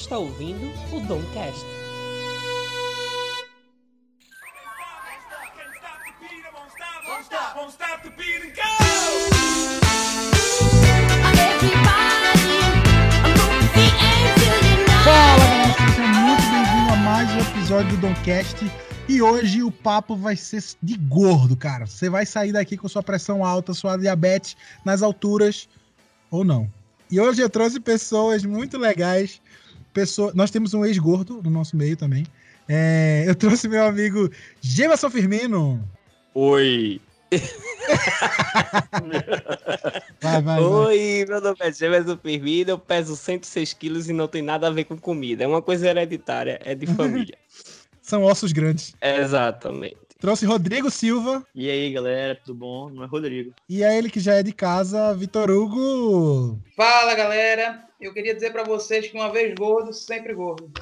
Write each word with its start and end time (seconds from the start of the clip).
está 0.00 0.16
ouvindo 0.16 0.66
o 0.92 1.00
Domcast. 1.00 1.64
Fala, 15.04 15.38
galera, 15.38 15.74
seja 15.74 16.02
muito 16.08 16.42
bem-vindo 16.42 16.92
a 16.92 16.96
mais 16.96 17.30
um 17.30 17.40
episódio 17.40 17.90
do 17.90 17.96
Domcast. 17.98 18.72
E 19.06 19.20
hoje 19.20 19.62
o 19.62 19.70
papo 19.70 20.16
vai 20.16 20.34
ser 20.34 20.64
de 20.82 20.96
gordo, 20.96 21.54
cara. 21.54 21.86
Você 21.86 22.08
vai 22.08 22.24
sair 22.24 22.52
daqui 22.52 22.76
com 22.78 22.88
sua 22.88 23.02
pressão 23.02 23.44
alta, 23.44 23.74
sua 23.74 23.98
diabetes 23.98 24.56
nas 24.82 25.02
alturas 25.02 25.68
ou 26.30 26.42
não. 26.42 26.70
E 27.10 27.20
hoje 27.20 27.42
eu 27.42 27.50
trouxe 27.50 27.80
pessoas 27.80 28.44
muito 28.44 28.78
legais. 28.78 29.42
Pessoa... 29.92 30.32
Nós 30.34 30.50
temos 30.50 30.74
um 30.74 30.84
ex-gordo 30.84 31.40
no 31.42 31.50
nosso 31.50 31.76
meio 31.76 31.96
também. 31.96 32.26
É, 32.68 33.24
Eu 33.26 33.34
trouxe 33.34 33.68
meu 33.68 33.84
amigo 33.84 34.30
Gemerson 34.60 35.10
Firmino. 35.10 35.82
Oi. 36.34 37.00
Vai, 40.20 40.42
vai, 40.42 40.42
vai. 40.42 40.60
Oi, 40.60 41.24
meu 41.28 41.40
nome 41.40 41.56
é 41.60 41.72
Gemerson 41.72 42.16
Firmino, 42.16 42.70
eu 42.70 42.78
peso 42.78 43.16
106 43.16 43.72
quilos 43.72 44.08
e 44.08 44.12
não 44.12 44.28
tem 44.28 44.42
nada 44.42 44.66
a 44.66 44.70
ver 44.70 44.84
com 44.84 44.98
comida. 44.98 45.44
É 45.44 45.46
uma 45.46 45.62
coisa 45.62 45.88
hereditária, 45.88 46.60
é 46.64 46.74
de 46.74 46.86
família. 46.86 47.36
São 48.02 48.24
ossos 48.24 48.52
grandes. 48.52 48.94
Exatamente. 49.00 49.96
Trouxe 50.20 50.44
Rodrigo 50.44 50.90
Silva. 50.90 51.42
E 51.54 51.70
aí, 51.70 51.92
galera, 51.92 52.38
tudo 52.44 52.58
bom? 52.58 52.90
Não 52.90 53.04
é 53.04 53.06
Rodrigo. 53.06 53.54
E 53.68 53.82
é 53.82 53.96
ele 53.96 54.10
que 54.10 54.20
já 54.20 54.34
é 54.34 54.42
de 54.42 54.52
casa, 54.52 55.14
Vitor 55.14 55.50
Hugo. 55.50 56.59
Fala 56.80 57.14
galera, 57.14 57.84
eu 58.00 58.10
queria 58.10 58.34
dizer 58.34 58.52
pra 58.52 58.64
vocês 58.64 59.06
que 59.06 59.14
uma 59.14 59.30
vez 59.30 59.54
gordo, 59.54 59.92
sempre 59.92 60.32
gordo. 60.32 60.72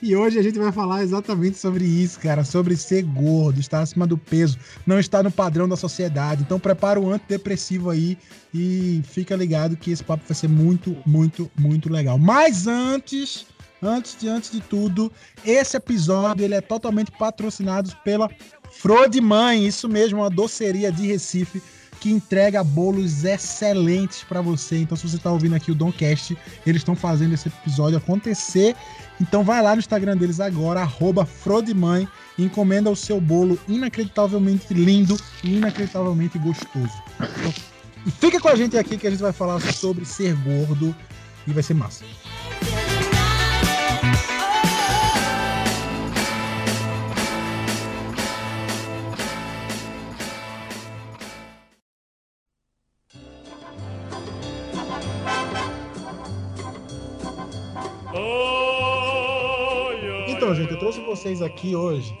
E 0.00 0.14
hoje 0.14 0.38
a 0.38 0.42
gente 0.42 0.56
vai 0.56 0.70
falar 0.70 1.02
exatamente 1.02 1.58
sobre 1.58 1.84
isso, 1.84 2.20
cara, 2.20 2.44
sobre 2.44 2.76
ser 2.76 3.02
gordo, 3.02 3.58
estar 3.58 3.80
acima 3.80 4.06
do 4.06 4.16
peso, 4.16 4.56
não 4.86 5.00
estar 5.00 5.24
no 5.24 5.32
padrão 5.32 5.68
da 5.68 5.76
sociedade. 5.76 6.42
Então 6.42 6.60
prepara 6.60 7.00
o 7.00 7.10
antidepressivo 7.10 7.90
aí 7.90 8.16
e 8.54 9.02
fica 9.04 9.34
ligado 9.34 9.76
que 9.76 9.90
esse 9.90 10.04
papo 10.04 10.22
vai 10.28 10.36
ser 10.36 10.46
muito, 10.46 10.96
muito, 11.04 11.50
muito 11.58 11.92
legal. 11.92 12.16
Mas 12.16 12.68
antes, 12.68 13.48
antes 13.82 14.16
de 14.16 14.28
antes 14.28 14.52
de 14.52 14.60
tudo, 14.60 15.10
esse 15.44 15.76
episódio 15.76 16.44
ele 16.44 16.54
é 16.54 16.60
totalmente 16.60 17.10
patrocinado 17.10 17.90
pela 18.04 18.30
Frode 18.70 19.20
Mãe, 19.20 19.66
isso 19.66 19.88
mesmo, 19.88 20.20
uma 20.20 20.30
doceria 20.30 20.92
de 20.92 21.04
Recife 21.04 21.60
que 22.04 22.10
entrega 22.10 22.62
bolos 22.62 23.24
excelentes 23.24 24.22
para 24.24 24.42
você. 24.42 24.76
Então, 24.76 24.94
se 24.94 25.08
você 25.08 25.16
está 25.16 25.32
ouvindo 25.32 25.54
aqui 25.54 25.70
o 25.70 25.74
Domcast, 25.74 26.36
eles 26.66 26.82
estão 26.82 26.94
fazendo 26.94 27.32
esse 27.32 27.48
episódio 27.48 27.96
acontecer. 27.96 28.76
Então, 29.18 29.42
vai 29.42 29.62
lá 29.62 29.74
no 29.74 29.78
Instagram 29.78 30.14
deles 30.14 30.38
agora, 30.38 30.86
Frodemãe, 31.24 32.06
e 32.36 32.44
encomenda 32.44 32.90
o 32.90 32.96
seu 32.96 33.18
bolo 33.18 33.58
inacreditavelmente 33.66 34.74
lindo 34.74 35.18
e 35.42 35.56
inacreditavelmente 35.56 36.38
gostoso. 36.38 36.92
Então, 37.16 37.54
fica 38.20 38.38
com 38.38 38.48
a 38.48 38.54
gente 38.54 38.76
aqui 38.76 38.98
que 38.98 39.06
a 39.06 39.10
gente 39.10 39.22
vai 39.22 39.32
falar 39.32 39.58
sobre 39.72 40.04
ser 40.04 40.36
gordo 40.42 40.94
e 41.46 41.52
vai 41.54 41.62
ser 41.62 41.72
massa. 41.72 42.04
Então, 60.28 60.54
gente, 60.54 60.72
eu 60.72 60.78
trouxe 60.78 61.00
vocês 61.00 61.40
aqui 61.40 61.74
hoje 61.74 62.16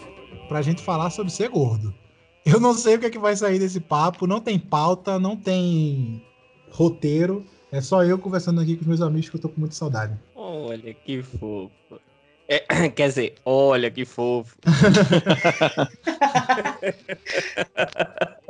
pra 0.48 0.62
gente 0.62 0.82
falar 0.82 1.10
sobre 1.10 1.32
ser 1.32 1.48
gordo. 1.48 1.92
Eu 2.44 2.60
não 2.60 2.74
sei 2.74 2.96
o 2.96 2.98
que, 2.98 3.06
é 3.06 3.10
que 3.10 3.18
vai 3.18 3.34
sair 3.34 3.58
desse 3.58 3.80
papo, 3.80 4.26
não 4.26 4.40
tem 4.40 4.58
pauta, 4.58 5.18
não 5.18 5.36
tem 5.36 6.22
roteiro. 6.70 7.44
É 7.72 7.80
só 7.80 8.04
eu 8.04 8.18
conversando 8.18 8.60
aqui 8.60 8.76
com 8.76 8.82
os 8.82 8.86
meus 8.86 9.00
amigos 9.00 9.28
que 9.28 9.36
eu 9.36 9.40
tô 9.40 9.48
com 9.48 9.60
muita 9.60 9.74
saudade. 9.74 10.16
Olha 10.34 10.94
que 10.94 11.22
fofo. 11.22 11.70
É, 12.48 12.60
quer 12.90 13.08
dizer, 13.08 13.34
olha 13.44 13.90
que 13.90 14.04
fofo. 14.04 14.56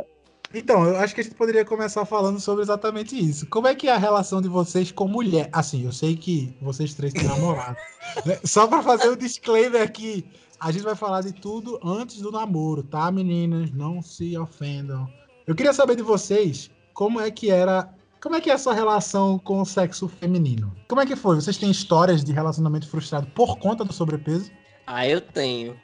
Então, 0.55 0.85
eu 0.85 0.97
acho 0.99 1.15
que 1.15 1.21
a 1.21 1.25
gente 1.25 1.35
poderia 1.35 1.65
começar 1.65 2.05
falando 2.05 2.39
sobre 2.39 2.63
exatamente 2.63 3.19
isso. 3.19 3.47
Como 3.47 3.67
é 3.67 3.75
que 3.75 3.89
é 3.89 3.93
a 3.93 3.99
relação 3.99 4.41
de 4.41 4.49
vocês 4.49 4.93
com 4.93 5.09
mulher? 5.09 5.49
Assim, 5.53 5.85
eu 5.85 5.93
sei 5.93 6.15
que 6.17 6.57
vocês 6.63 6.95
três 6.95 7.13
têm 7.13 7.25
namorado. 7.25 7.77
né? 8.25 8.39
Só 8.45 8.67
pra 8.69 8.83
fazer 8.83 9.09
o 9.09 9.17
disclaimer 9.17 9.83
aqui, 9.83 10.25
a 10.61 10.71
gente 10.71 10.85
vai 10.85 10.95
falar 10.95 11.23
de 11.23 11.33
tudo 11.33 11.81
antes 11.85 12.21
do 12.21 12.31
namoro, 12.31 12.85
tá, 12.85 13.11
meninas? 13.11 13.73
Não 13.73 14.01
se 14.01 14.37
ofendam. 14.39 15.11
Eu 15.47 15.55
queria 15.55 15.73
saber 15.73 15.97
de 15.97 16.03
vocês 16.03 16.71
como 16.93 17.21
é 17.21 17.31
que 17.31 17.51
era. 17.51 17.93
Como 18.21 18.37
é 18.37 18.41
que 18.41 18.49
é 18.49 18.55
a 18.55 18.59
sua 18.59 18.73
relação 18.73 19.39
com 19.39 19.61
o 19.61 19.67
sexo 19.67 20.09
feminino? 20.09 20.75
Como 20.89 21.01
é 21.01 21.05
que 21.05 21.15
foi? 21.15 21.37
Vocês 21.37 21.59
têm 21.59 21.71
histórias 21.71 22.25
de 22.25 22.33
relacionamento 22.33 22.89
frustrado 22.89 23.27
por 23.35 23.59
conta 23.59 23.85
do 23.85 23.93
sobrepeso? 23.93 24.51
Ah, 24.87 25.07
eu 25.07 25.21
tenho. 25.21 25.77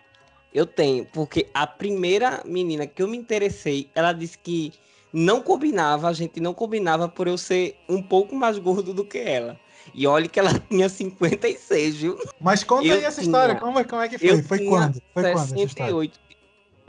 Eu 0.52 0.66
tenho, 0.66 1.04
porque 1.06 1.46
a 1.54 1.66
primeira 1.66 2.42
menina 2.44 2.86
que 2.86 3.02
eu 3.02 3.08
me 3.08 3.16
interessei, 3.16 3.88
ela 3.94 4.12
disse 4.12 4.36
que 4.38 4.72
não 5.12 5.40
combinava, 5.42 6.08
a 6.08 6.12
gente 6.12 6.40
não 6.40 6.52
combinava 6.54 7.08
por 7.08 7.28
eu 7.28 7.38
ser 7.38 7.76
um 7.88 8.02
pouco 8.02 8.34
mais 8.34 8.58
gordo 8.58 8.92
do 8.92 9.04
que 9.04 9.18
ela. 9.18 9.58
E 9.94 10.06
olha 10.06 10.28
que 10.28 10.38
ela 10.38 10.50
tinha 10.68 10.88
56, 10.88 11.96
viu? 11.96 12.18
Mas 12.40 12.64
conta 12.64 12.86
Eu 12.86 12.94
aí 12.96 13.04
essa 13.04 13.20
tinha- 13.20 13.30
história, 13.30 13.54
como 13.56 13.78
é, 13.78 13.84
como 13.84 14.02
é 14.02 14.08
que 14.08 14.18
foi? 14.18 14.30
Eu 14.30 14.42
foi 14.42 14.58
tinha 14.58 14.70
quando? 14.70 14.94
Foi 15.14 15.22
quando 15.22 15.26
essa 15.32 15.42
história? 15.42 15.68
68. 15.68 16.20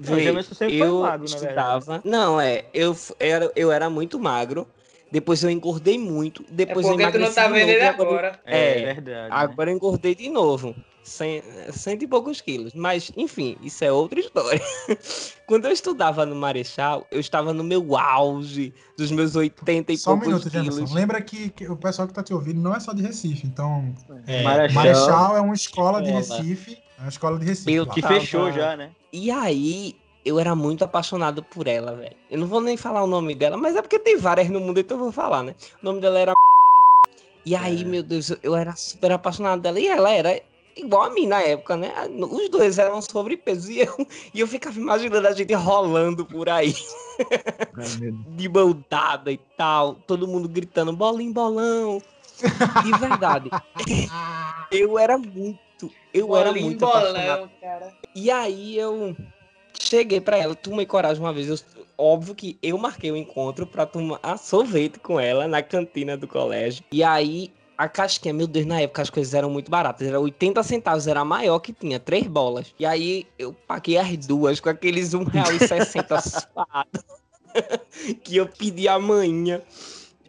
Não, 0.03 0.15
Vê, 0.15 0.43
foi 0.55 0.71
eu 0.73 0.99
magro, 1.01 1.25
estudava. 1.25 2.01
Não, 2.03 2.41
é, 2.41 2.65
eu 2.73 2.95
era, 3.19 3.51
eu 3.55 3.71
era 3.71 3.87
muito 3.87 4.19
magro. 4.19 4.67
Depois 5.11 5.43
eu 5.43 5.49
engordei 5.51 5.99
muito. 5.99 6.41
É 6.43 6.45
Depois 6.51 6.85
eu 6.87 6.93
porque 6.97 7.11
tu 7.11 7.19
não 7.19 7.31
tá 7.33 7.47
vendo 7.47 7.59
novo, 7.59 7.71
ele 7.71 7.83
agora- 7.83 8.09
agora. 8.09 8.39
É, 8.45 8.81
É, 8.81 8.93
verdade. 8.93 9.29
né? 9.29 9.35
Agora 9.35 9.69
eu 9.69 9.75
engordei 9.75 10.15
de 10.15 10.29
novo. 10.29 10.75
Cem, 11.03 11.41
cento 11.73 12.03
e 12.03 12.07
poucos 12.07 12.41
quilos. 12.41 12.73
Mas, 12.75 13.11
enfim, 13.17 13.57
isso 13.63 13.83
é 13.83 13.91
outra 13.91 14.19
história. 14.19 14.61
Quando 15.47 15.65
eu 15.65 15.71
estudava 15.71 16.25
no 16.25 16.35
Marechal, 16.35 17.07
eu 17.11 17.19
estava 17.19 17.51
no 17.53 17.63
meu 17.63 17.97
auge 17.97 18.71
dos 18.95 19.11
meus 19.11 19.35
80 19.35 19.91
e 19.91 19.97
Só 19.97 20.13
um 20.13 20.19
poucos 20.19 20.45
minuto, 20.45 20.49
quilos. 20.75 20.91
Lembra 20.93 21.19
que, 21.21 21.49
que 21.49 21.67
o 21.67 21.75
pessoal 21.75 22.07
que 22.07 22.13
tá 22.13 22.21
te 22.21 22.33
ouvindo 22.33 22.61
não 22.61 22.75
é 22.75 22.79
só 22.79 22.93
de 22.93 23.01
Recife. 23.01 23.47
Então, 23.47 23.93
É, 24.27 24.43
Marechal, 24.43 24.75
Marechal 24.83 25.37
é 25.37 25.41
uma 25.41 25.55
escola 25.55 26.01
de. 26.01 26.11
Recife. 26.11 26.77
É 26.97 27.01
uma 27.01 27.09
escola 27.09 27.39
de 27.39 27.45
Recife. 27.45 27.73
Eu 27.73 27.85
lá. 27.85 27.93
que 27.93 28.01
fechou 28.03 28.51
já, 28.51 28.77
né? 28.77 28.91
E 29.11 29.31
aí, 29.31 29.95
eu 30.23 30.39
era 30.39 30.53
muito 30.53 30.83
apaixonado 30.83 31.41
por 31.41 31.65
ela, 31.67 31.95
velho. 31.95 32.15
Eu 32.29 32.37
não 32.37 32.45
vou 32.47 32.61
nem 32.61 32.77
falar 32.77 33.03
o 33.03 33.07
nome 33.07 33.33
dela, 33.33 33.57
mas 33.57 33.75
é 33.75 33.81
porque 33.81 33.97
tem 33.97 34.17
várias 34.17 34.49
no 34.49 34.59
mundo, 34.59 34.79
então 34.79 34.97
eu 34.97 35.03
vou 35.05 35.11
falar, 35.11 35.41
né? 35.43 35.55
O 35.81 35.85
nome 35.85 35.99
dela 35.99 36.19
era. 36.19 36.33
E 37.43 37.55
aí, 37.55 37.81
É. 37.81 37.83
meu 37.85 38.03
Deus, 38.03 38.29
eu- 38.29 38.37
eu 38.43 38.55
era 38.55 38.75
super 38.75 39.11
apaixonado 39.11 39.63
dela. 39.63 39.79
E 39.79 39.87
ela 39.87 40.11
era 40.11 40.39
igual 40.75 41.03
a 41.03 41.09
mim 41.09 41.27
na 41.27 41.41
época, 41.41 41.75
né? 41.75 41.91
Os 42.29 42.49
dois 42.49 42.77
eram 42.77 43.01
sobrepeso. 43.01 43.71
E 43.71 43.81
eu, 43.81 44.07
e 44.33 44.39
eu 44.39 44.47
ficava 44.47 44.79
imaginando 44.79 45.27
a 45.27 45.33
gente 45.33 45.53
rolando 45.53 46.25
por 46.25 46.49
aí, 46.49 46.75
de 48.27 48.49
mão 48.49 48.83
dada 48.89 49.31
e 49.31 49.37
tal. 49.57 49.95
Todo 49.95 50.27
mundo 50.27 50.47
gritando, 50.47 50.93
bolinho, 50.93 51.33
bolão. 51.33 52.01
De 52.83 52.99
verdade. 52.99 53.49
eu 54.71 54.97
era 54.97 55.17
muito. 55.17 55.59
Eu 56.13 56.35
era 56.35 56.51
muito 56.51 56.85
apaixonado 56.85 57.25
bolão, 57.25 57.49
cara. 57.59 57.93
e 58.13 58.29
aí 58.29 58.77
eu 58.77 59.15
cheguei 59.79 60.21
pra 60.21 60.37
ela, 60.37 60.55
tomei 60.55 60.85
coragem 60.85 61.21
uma 61.21 61.33
vez. 61.33 61.49
Eu, 61.49 61.57
óbvio 61.97 62.35
que 62.35 62.57
eu 62.61 62.77
marquei 62.77 63.11
o 63.11 63.17
encontro 63.17 63.65
pra 63.65 63.85
tomar 63.85 64.37
sorvete 64.37 64.99
com 64.99 65.19
ela 65.19 65.47
na 65.47 65.61
cantina 65.61 66.17
do 66.17 66.27
colégio. 66.27 66.83
E 66.91 67.03
aí 67.03 67.51
a 67.81 67.89
casquinha, 67.89 68.31
meu 68.31 68.45
Deus, 68.45 68.67
na 68.67 68.79
época 68.79 69.01
as 69.01 69.09
coisas 69.09 69.33
eram 69.33 69.49
muito 69.49 69.71
baratas. 69.71 70.07
Era 70.07 70.19
80 70.19 70.61
centavos, 70.61 71.07
era 71.07 71.21
a 71.21 71.25
maior 71.25 71.57
que 71.57 71.73
tinha, 71.73 71.99
três 71.99 72.27
bolas. 72.27 72.75
E 72.77 72.85
aí 72.85 73.25
eu 73.39 73.53
paguei 73.67 73.97
as 73.97 74.15
duas 74.17 74.59
com 74.59 74.69
aqueles 74.69 75.13
R$1,60 75.13 76.21
suado 76.21 77.03
que 78.23 78.37
eu 78.37 78.45
pedi 78.45 78.87
a 78.87 78.99
manhã. 78.99 79.63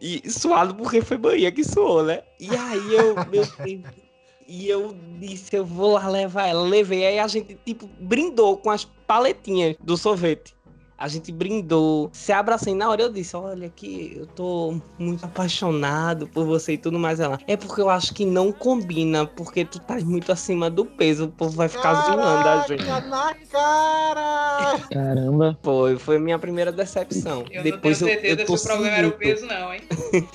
E 0.01 0.27
suado 0.31 0.73
porque 0.73 0.99
foi 1.01 1.15
banha 1.15 1.51
que 1.51 1.63
suou, 1.63 2.03
né? 2.03 2.23
E 2.39 2.49
aí 2.55 2.95
eu, 2.95 3.15
meu 3.29 3.45
Deus. 3.45 4.03
E 4.47 4.67
eu 4.67 4.95
disse, 5.19 5.55
eu 5.55 5.63
vou 5.63 5.93
lá 5.93 6.09
levar 6.09 6.47
ela. 6.47 6.63
Levei, 6.63 7.05
aí 7.05 7.19
a 7.19 7.27
gente, 7.27 7.55
tipo, 7.63 7.87
brindou 7.99 8.57
com 8.57 8.71
as 8.71 8.83
paletinhas 9.05 9.75
do 9.79 9.95
sorvete. 9.95 10.55
A 10.97 11.07
gente 11.07 11.31
brindou, 11.31 12.09
se 12.13 12.31
abracei. 12.31 12.73
Na 12.73 12.89
hora 12.89 13.01
eu 13.01 13.11
disse, 13.11 13.35
olha 13.35 13.69
que 13.69 14.15
eu 14.17 14.25
tô 14.27 14.75
muito 14.97 15.25
apaixonado 15.25 16.27
por 16.27 16.45
você 16.45 16.73
e 16.73 16.77
tudo 16.77 16.99
mais. 16.99 17.19
Ela, 17.19 17.39
é 17.47 17.57
porque 17.57 17.81
eu 17.81 17.89
acho 17.89 18.13
que 18.13 18.25
não 18.25 18.51
combina, 18.51 19.25
porque 19.25 19.65
tu 19.65 19.79
tá 19.79 19.95
muito 19.95 20.31
acima 20.31 20.69
do 20.69 20.85
peso, 20.85 21.25
o 21.25 21.27
povo 21.29 21.55
vai 21.55 21.67
ficar 21.67 21.93
zoando 22.05 22.47
a 22.47 22.65
gente. 22.67 22.85
Caraca, 22.85 23.07
na 23.07 23.33
cara! 23.51 24.79
Caramba. 24.91 25.59
Foi, 25.63 25.97
foi 25.97 26.19
minha 26.19 26.39
primeira 26.39 26.71
decepção. 26.71 27.45
Eu 27.51 27.63
Depois 27.63 27.99
não 27.99 28.07
eu, 28.07 28.13
tenho 28.13 28.21
certeza 28.21 28.41
eu 28.41 28.45
tô 28.45 28.57
se 28.57 28.65
o 28.65 28.67
problema 28.69 28.97
era 28.97 29.07
o 29.07 29.11
peso, 29.11 29.45
não, 29.45 29.73
hein? 29.73 29.81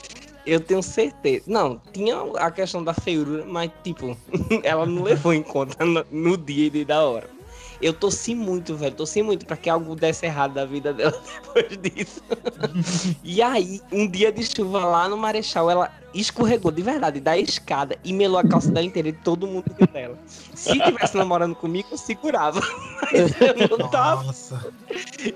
Eu 0.49 0.61
tenho 0.61 0.83
certeza. 0.83 1.45
Não, 1.47 1.79
tinha 1.93 2.17
a 2.39 2.51
questão 2.51 2.83
da 2.83 2.95
feiura, 2.95 3.45
mas, 3.45 3.71
tipo, 3.85 4.17
ela 4.65 4.87
não 4.87 5.03
levou 5.03 5.35
em 5.35 5.43
conta 5.43 5.85
no, 5.85 6.03
no 6.11 6.39
dia 6.39 6.71
e 6.73 6.85
da 6.87 7.03
hora. 7.03 7.29
Eu 7.81 7.93
torci 7.93 8.35
muito, 8.35 8.77
velho. 8.77 8.95
Torci 8.95 9.23
muito 9.23 9.47
pra 9.47 9.57
que 9.57 9.71
algo 9.71 9.95
desse 9.95 10.27
errado 10.27 10.55
da 10.55 10.65
vida 10.65 10.93
dela 10.93 11.13
depois 11.43 11.79
disso. 11.79 12.23
e 13.23 13.41
aí, 13.41 13.81
um 13.93 14.09
dia 14.09 14.33
de 14.33 14.45
chuva 14.45 14.85
lá 14.85 15.09
no 15.09 15.17
Marechal, 15.17 15.71
ela 15.71 15.91
escorregou 16.13 16.73
de 16.73 16.83
verdade 16.83 17.21
da 17.21 17.37
escada 17.39 17.97
e 18.03 18.13
melou 18.13 18.39
a 18.39 18.45
calça 18.45 18.71
dela 18.71 18.87
inteira 18.87 19.09
e 19.09 19.13
todo 19.13 19.47
mundo 19.47 19.65
viu 19.77 19.87
dela. 19.87 20.19
Se 20.27 20.79
tivesse 20.81 21.17
namorando 21.17 21.55
comigo, 21.55 21.89
eu 21.93 21.99
segurava. 21.99 22.61
Mas 23.13 23.41
eu 23.41 23.79
não 23.79 23.89
tava. 23.89 24.25
Nossa. 24.25 24.73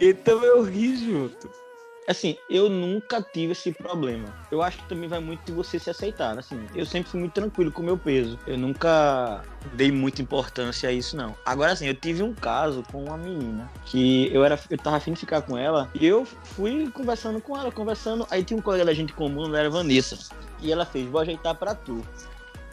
Então 0.01 0.43
eu 0.43 0.63
ri 0.63 0.97
junto. 0.97 1.62
Assim, 2.07 2.37
eu 2.49 2.69
nunca 2.69 3.23
tive 3.23 3.53
esse 3.53 3.73
problema. 3.73 4.27
Eu 4.51 4.61
acho 4.61 4.79
que 4.79 4.89
também 4.89 5.09
vai 5.09 5.21
muito 5.21 5.45
de 5.47 5.53
você 5.53 5.79
se 5.79 5.89
aceitar. 5.89 6.37
Assim, 6.37 6.67
eu 6.75 6.85
sempre 6.85 7.11
fui 7.11 7.21
muito 7.21 7.33
tranquilo 7.33 7.71
com 7.71 7.81
o 7.81 7.85
meu 7.85 7.97
peso. 7.97 8.39
Eu 8.45 8.59
nunca 8.59 9.45
dei 9.75 9.93
muita 9.93 10.21
importância 10.21 10.89
a 10.89 10.93
isso, 10.93 11.17
não. 11.17 11.37
Agora, 11.45 11.73
assim, 11.73 11.87
eu 11.87 11.95
tive 11.95 12.23
um 12.23 12.35
caso 12.35 12.83
com 12.91 13.05
uma 13.05 13.17
menina 13.17 13.71
que 13.85 14.29
eu 14.35 14.45
era, 14.45 14.59
eu 14.69 14.79
tava 14.79 14.97
afim 14.97 15.13
de 15.13 15.21
ficar 15.21 15.43
com 15.43 15.57
ela 15.57 15.89
e 15.95 16.05
eu 16.05 16.25
fui 16.25 16.91
conversando 16.91 17.41
com 17.41 17.57
ela, 17.57 17.71
conversando. 17.71 18.27
Aí 18.31 18.43
tinha 18.43 18.59
um 18.59 18.63
colega 18.63 18.85
da 18.85 18.95
gente 18.95 19.13
comum, 19.13 19.45
ela 19.47 19.61
era 19.61 19.71
Vanessa. 19.71 20.19
E 20.61 20.73
ela 20.73 20.85
fez, 20.85 21.09
vou 21.09 21.21
ajeitar 21.21 21.55
pra 21.55 21.75
tu. 21.75 22.05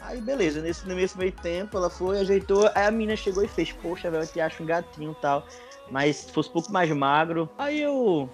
Aí 0.00 0.20
beleza, 0.20 0.60
nesse, 0.60 0.88
nesse 0.88 1.16
meio 1.16 1.30
tempo 1.30 1.76
ela 1.76 1.90
foi, 1.90 2.18
ajeitou, 2.18 2.68
aí 2.74 2.86
a 2.86 2.90
menina 2.90 3.14
chegou 3.14 3.44
e 3.44 3.48
fez, 3.48 3.70
poxa, 3.70 4.10
velho, 4.10 4.24
eu 4.24 4.26
te 4.26 4.40
acho 4.40 4.62
um 4.62 4.66
gatinho 4.66 5.12
e 5.12 5.20
tal. 5.20 5.46
Mas 5.90 6.16
se 6.16 6.32
fosse 6.32 6.48
um 6.48 6.52
pouco 6.52 6.72
mais 6.72 6.90
magro. 6.90 7.50
Aí 7.58 7.80
eu 7.80 8.28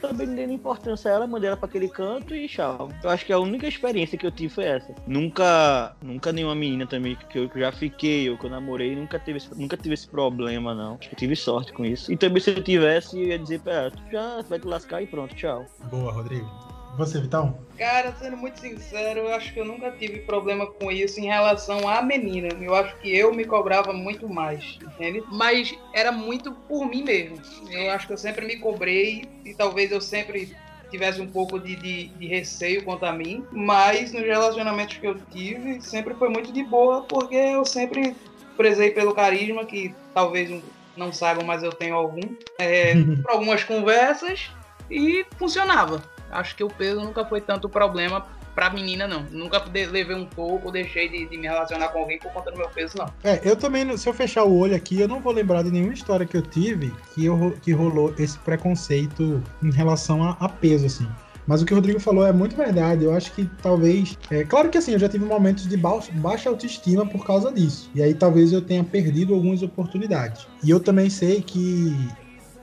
também 0.00 0.26
não 0.26 0.34
dei 0.34 0.44
importância 0.46 1.10
a 1.10 1.14
ela, 1.14 1.26
mandei 1.26 1.48
ela 1.48 1.56
pra 1.56 1.68
aquele 1.68 1.88
canto 1.88 2.34
e 2.34 2.48
tchau. 2.48 2.90
Eu 3.02 3.10
acho 3.10 3.24
que 3.24 3.32
a 3.32 3.38
única 3.38 3.66
experiência 3.66 4.18
que 4.18 4.26
eu 4.26 4.30
tive 4.30 4.52
foi 4.52 4.64
essa. 4.64 4.94
Nunca, 5.06 5.94
nunca 6.02 6.32
nenhuma 6.32 6.54
menina 6.54 6.86
também 6.86 7.16
que 7.28 7.38
eu 7.38 7.50
já 7.54 7.72
fiquei 7.72 8.28
ou 8.30 8.38
que 8.38 8.46
eu 8.46 8.50
namorei, 8.50 8.94
nunca 8.94 9.18
teve, 9.18 9.40
nunca 9.56 9.76
tive 9.76 9.94
esse 9.94 10.08
problema, 10.08 10.74
não. 10.74 10.98
Eu 11.10 11.16
tive 11.16 11.36
sorte 11.36 11.72
com 11.72 11.84
isso. 11.84 12.12
E 12.12 12.16
também 12.16 12.40
se 12.40 12.50
eu 12.50 12.62
tivesse, 12.62 13.20
eu 13.20 13.28
ia 13.28 13.38
dizer 13.38 13.60
pra 13.60 13.72
ela, 13.72 13.90
tu 13.90 14.02
já 14.10 14.42
vai 14.42 14.58
te 14.58 14.66
lascar 14.66 15.02
e 15.02 15.06
pronto, 15.06 15.34
tchau. 15.34 15.66
Boa, 15.90 16.12
Rodrigo. 16.12 16.77
Você, 16.96 17.20
Vitão? 17.20 17.58
Cara, 17.76 18.12
sendo 18.18 18.36
muito 18.36 18.58
sincero, 18.58 19.20
eu 19.20 19.34
acho 19.34 19.52
que 19.52 19.60
eu 19.60 19.64
nunca 19.64 19.90
tive 19.92 20.20
problema 20.20 20.66
com 20.66 20.90
isso 20.90 21.20
em 21.20 21.26
relação 21.26 21.88
à 21.88 22.02
menina. 22.02 22.48
Eu 22.60 22.74
acho 22.74 22.96
que 22.96 23.16
eu 23.16 23.32
me 23.32 23.44
cobrava 23.44 23.92
muito 23.92 24.28
mais, 24.28 24.78
entende? 24.82 25.22
Mas 25.28 25.72
era 25.92 26.10
muito 26.10 26.52
por 26.52 26.86
mim 26.86 27.04
mesmo. 27.04 27.40
Eu 27.70 27.92
acho 27.92 28.06
que 28.06 28.12
eu 28.12 28.18
sempre 28.18 28.44
me 28.46 28.56
cobrei 28.56 29.22
e 29.44 29.54
talvez 29.54 29.92
eu 29.92 30.00
sempre 30.00 30.56
tivesse 30.90 31.20
um 31.20 31.30
pouco 31.30 31.58
de, 31.60 31.76
de, 31.76 32.08
de 32.08 32.26
receio 32.26 32.84
quanto 32.84 33.04
a 33.04 33.12
mim. 33.12 33.44
Mas 33.52 34.12
nos 34.12 34.22
relacionamentos 34.22 34.96
que 34.96 35.06
eu 35.06 35.14
tive, 35.30 35.80
sempre 35.80 36.14
foi 36.14 36.28
muito 36.28 36.52
de 36.52 36.64
boa, 36.64 37.02
porque 37.02 37.36
eu 37.36 37.64
sempre 37.64 38.16
prezei 38.56 38.90
pelo 38.90 39.14
carisma, 39.14 39.64
que 39.64 39.94
talvez 40.12 40.50
não 40.96 41.12
saibam, 41.12 41.44
mas 41.44 41.62
eu 41.62 41.72
tenho 41.72 41.94
algum. 41.94 42.22
É, 42.58 42.94
por 43.22 43.30
algumas 43.30 43.62
conversas 43.62 44.50
e 44.90 45.24
funcionava. 45.38 46.02
Acho 46.30 46.54
que 46.56 46.64
o 46.64 46.68
peso 46.68 47.00
nunca 47.00 47.24
foi 47.24 47.40
tanto 47.40 47.68
problema 47.68 48.26
pra 48.54 48.70
menina, 48.70 49.06
não. 49.06 49.22
Nunca 49.30 49.62
levei 49.72 50.14
um 50.16 50.26
pouco, 50.26 50.72
deixei 50.72 51.08
de, 51.08 51.26
de 51.28 51.36
me 51.38 51.46
relacionar 51.46 51.88
com 51.88 52.00
alguém 52.00 52.18
por 52.18 52.32
conta 52.32 52.50
do 52.50 52.58
meu 52.58 52.68
peso, 52.68 52.98
não. 52.98 53.06
É, 53.22 53.40
eu 53.48 53.54
também, 53.54 53.96
se 53.96 54.08
eu 54.08 54.12
fechar 54.12 54.44
o 54.44 54.56
olho 54.56 54.74
aqui, 54.74 55.00
eu 55.00 55.06
não 55.06 55.20
vou 55.20 55.32
lembrar 55.32 55.62
de 55.62 55.70
nenhuma 55.70 55.92
história 55.92 56.26
que 56.26 56.36
eu 56.36 56.42
tive 56.42 56.92
que, 57.14 57.24
eu, 57.24 57.56
que 57.62 57.72
rolou 57.72 58.12
esse 58.18 58.36
preconceito 58.38 59.42
em 59.62 59.70
relação 59.70 60.24
a, 60.24 60.36
a 60.40 60.48
peso, 60.48 60.86
assim. 60.86 61.08
Mas 61.46 61.62
o 61.62 61.64
que 61.64 61.72
o 61.72 61.76
Rodrigo 61.76 61.98
falou 61.98 62.26
é 62.26 62.32
muito 62.32 62.54
verdade. 62.54 63.04
Eu 63.04 63.14
acho 63.14 63.32
que 63.32 63.46
talvez. 63.62 64.18
É, 64.30 64.44
claro 64.44 64.68
que 64.68 64.76
assim, 64.76 64.92
eu 64.92 64.98
já 64.98 65.08
tive 65.08 65.24
momentos 65.24 65.66
de 65.66 65.76
ba- 65.78 65.98
baixa 66.12 66.50
autoestima 66.50 67.06
por 67.06 67.24
causa 67.24 67.50
disso. 67.50 67.88
E 67.94 68.02
aí 68.02 68.12
talvez 68.12 68.52
eu 68.52 68.60
tenha 68.60 68.84
perdido 68.84 69.32
algumas 69.34 69.62
oportunidades. 69.62 70.46
E 70.62 70.68
eu 70.68 70.78
também 70.78 71.08
sei 71.08 71.40
que 71.40 72.10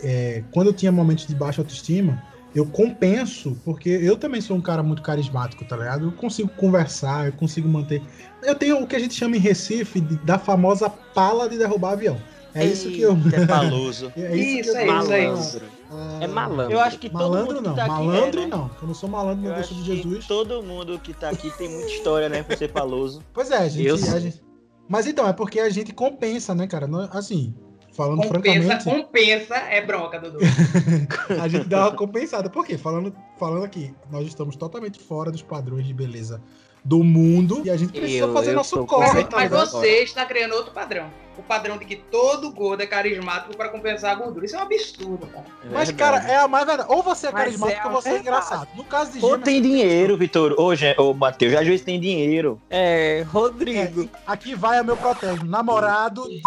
é, 0.04 0.44
quando 0.52 0.68
eu 0.68 0.74
tinha 0.74 0.92
momentos 0.92 1.26
de 1.26 1.34
baixa 1.34 1.62
autoestima, 1.62 2.22
eu 2.56 2.66
compenso, 2.66 3.58
porque 3.66 3.90
eu 3.90 4.16
também 4.18 4.40
sou 4.42 4.56
um 4.56 4.62
cara 4.62 4.82
muito 4.82 5.02
carismático, 5.02 5.66
tá 5.66 5.76
ligado? 5.78 6.06
Eu 6.06 6.12
consigo 6.14 6.50
conversar, 6.50 7.28
eu 7.28 7.34
consigo 7.34 7.68
manter. 7.68 8.02
Eu 8.42 8.56
tenho 8.56 8.82
o 8.82 8.88
que 8.88 8.96
a 8.96 9.00
gente 9.00 9.14
chama 9.14 9.36
em 9.36 9.40
Recife 9.40 10.00
de- 10.00 10.16
da 10.18 10.40
famosa 10.40 10.90
pala 10.90 11.50
de 11.50 11.58
derrubar 11.58 11.92
avião. 11.94 12.18
É 12.54 12.64
isso 12.66 12.90
que 12.90 13.02
eu. 13.02 13.18
Que 13.18 13.36
é 13.36 13.46
paloso. 13.46 14.14
É 14.16 14.34
Isso, 14.38 14.72
que 14.72 14.78
eu 14.78 14.78
é 14.78 14.86
isso, 14.86 15.12
é 15.12 15.26
Malandro. 15.28 15.66
Ah, 15.92 16.20
É 16.22 16.28
malandro. 16.28 16.72
Eu 16.74 16.80
acho 16.80 16.98
que 16.98 17.10
todo 17.10 17.20
Malandro 17.20 17.56
mundo 17.56 17.62
não, 17.64 17.72
que 17.72 17.76
tá 17.78 17.86
aqui 17.86 17.92
malandro 18.06 18.40
é, 18.40 18.44
né? 18.44 18.48
não. 18.50 18.72
Eu 18.82 18.88
não 18.88 18.94
sou 18.94 19.10
malandro 19.10 19.42
no 19.44 19.50
Eu 19.50 19.56
gosto 19.56 19.74
acho 19.74 19.84
de 19.84 19.90
que 19.92 19.96
Jesus. 20.04 20.26
todo 20.26 20.64
mundo 20.64 20.98
que 21.00 21.14
tá 21.14 21.30
aqui 21.30 21.52
tem 21.58 21.68
muita 21.70 21.88
história, 21.92 22.30
né, 22.30 22.42
pra 22.44 22.56
ser 22.56 22.72
paloso. 22.72 23.22
Pois 23.34 23.52
é, 23.52 23.58
a 23.58 23.68
gente, 23.68 24.10
a 24.10 24.20
gente- 24.20 24.42
Mas 24.88 25.06
então, 25.06 25.28
é 25.28 25.34
porque 25.34 25.60
a 25.60 25.70
gente 25.70 25.92
compensa, 25.94 26.56
né, 26.56 26.66
cara? 26.66 26.88
Não- 26.88 27.10
Assim, 27.12 27.54
falando 27.96 28.22
Compensa, 28.28 28.80
francamente, 28.80 28.84
compensa 28.84 29.56
é 29.56 29.82
bronca, 29.82 30.20
Dudu. 30.20 30.40
a 31.42 31.48
gente 31.48 31.68
dá 31.68 31.88
uma 31.88 31.96
compensada. 31.96 32.50
Por 32.50 32.66
quê? 32.66 32.78
Falando, 32.78 33.16
falando 33.40 33.64
aqui, 33.64 33.94
nós 34.12 34.28
estamos 34.28 34.56
totalmente 34.56 35.00
fora 35.00 35.32
dos 35.32 35.42
padrões 35.42 35.86
de 35.86 35.94
beleza 35.94 36.42
do 36.84 37.04
mundo 37.04 37.64
e 37.66 37.70
a 37.72 37.78
gente 37.78 37.92
precisa 37.92 38.26
Eu- 38.26 38.34
fazer 38.34 38.52
eu 38.52 38.56
nosso 38.56 38.86
Mas, 39.00 39.14
tá 39.28 39.28
mas 39.32 39.50
você 39.50 40.04
está 40.04 40.24
criando 40.26 40.54
outro 40.54 40.72
padrão. 40.72 41.10
O 41.38 41.42
padrão 41.44 41.78
de 41.78 41.84
que 41.84 41.98
todo 41.98 42.50
gordo 42.52 42.82
é 42.82 42.88
carismático 42.88 43.58
para 43.58 43.68
compensar 43.68 44.12
a 44.12 44.16
gordura. 44.16 44.46
Isso 44.46 44.56
é 44.56 44.60
um 44.60 44.62
absurdo, 44.62 45.28
cara. 45.28 45.46
É 45.64 45.68
Mas, 45.70 45.90
verdade. 45.90 45.96
cara, 46.22 46.32
é 46.32 46.38
a 46.38 46.48
mais 46.48 46.66
verdade. 46.66 46.90
Ou 46.90 47.04
você 47.04 47.28
é 47.28 47.32
Mas 47.32 47.44
carismático 47.44 47.82
é 47.82 47.86
ou 47.92 48.02
você 48.02 48.10
é 48.10 48.20
engraçado. 48.20 48.68
No 48.76 48.86
caso 48.86 49.12
de 49.12 49.18
Ou 49.18 49.32
Gêmeos, 49.32 49.44
tem 49.44 49.62
dinheiro, 49.62 50.16
Vitor. 50.16 50.56
Ô, 50.58 50.74
Gê- 50.76 50.96
ô, 50.98 51.14
Matheus, 51.14 51.54
às 51.56 51.66
vezes 51.68 51.82
tem 51.82 52.00
dinheiro. 52.00 52.62
É, 52.70 53.26
Rodrigo. 53.28 54.08
aqui 54.26 54.56
vai 54.56 54.80
o 54.80 54.86
meu 54.86 54.96
protesto. 54.96 55.46
Namorado 55.46 56.30
de... 56.30 56.42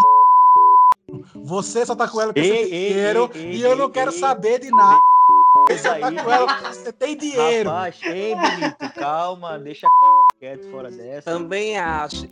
Você 1.35 1.87
só 1.87 1.95
tá 1.95 2.07
com 2.07 2.21
ela 2.21 2.33
porque 2.33 2.47
Ei, 2.47 2.65
você 2.65 2.71
tem 2.71 2.75
ei, 2.75 2.89
dinheiro 2.89 3.31
ei, 3.35 3.57
e 3.57 3.63
eu 3.63 3.77
não 3.77 3.91
quero 3.91 4.13
ei. 4.13 4.19
saber 4.19 4.61
de 4.61 4.71
nada. 4.71 5.01
Você 5.69 5.83
tá 5.83 5.95
aí. 5.95 6.17
com 6.17 6.31
ela 6.31 6.47
porque 6.47 6.75
você 6.75 6.93
tem 6.93 7.17
dinheiro. 7.17 7.71
Rapaz, 7.71 7.99
ei, 8.03 8.35
bonito, 8.35 8.95
calma, 8.95 9.59
deixa 9.59 9.89
quieto 10.39 10.71
fora 10.71 10.91
dessa. 10.91 11.31
Também 11.31 11.79
acho. 11.79 12.29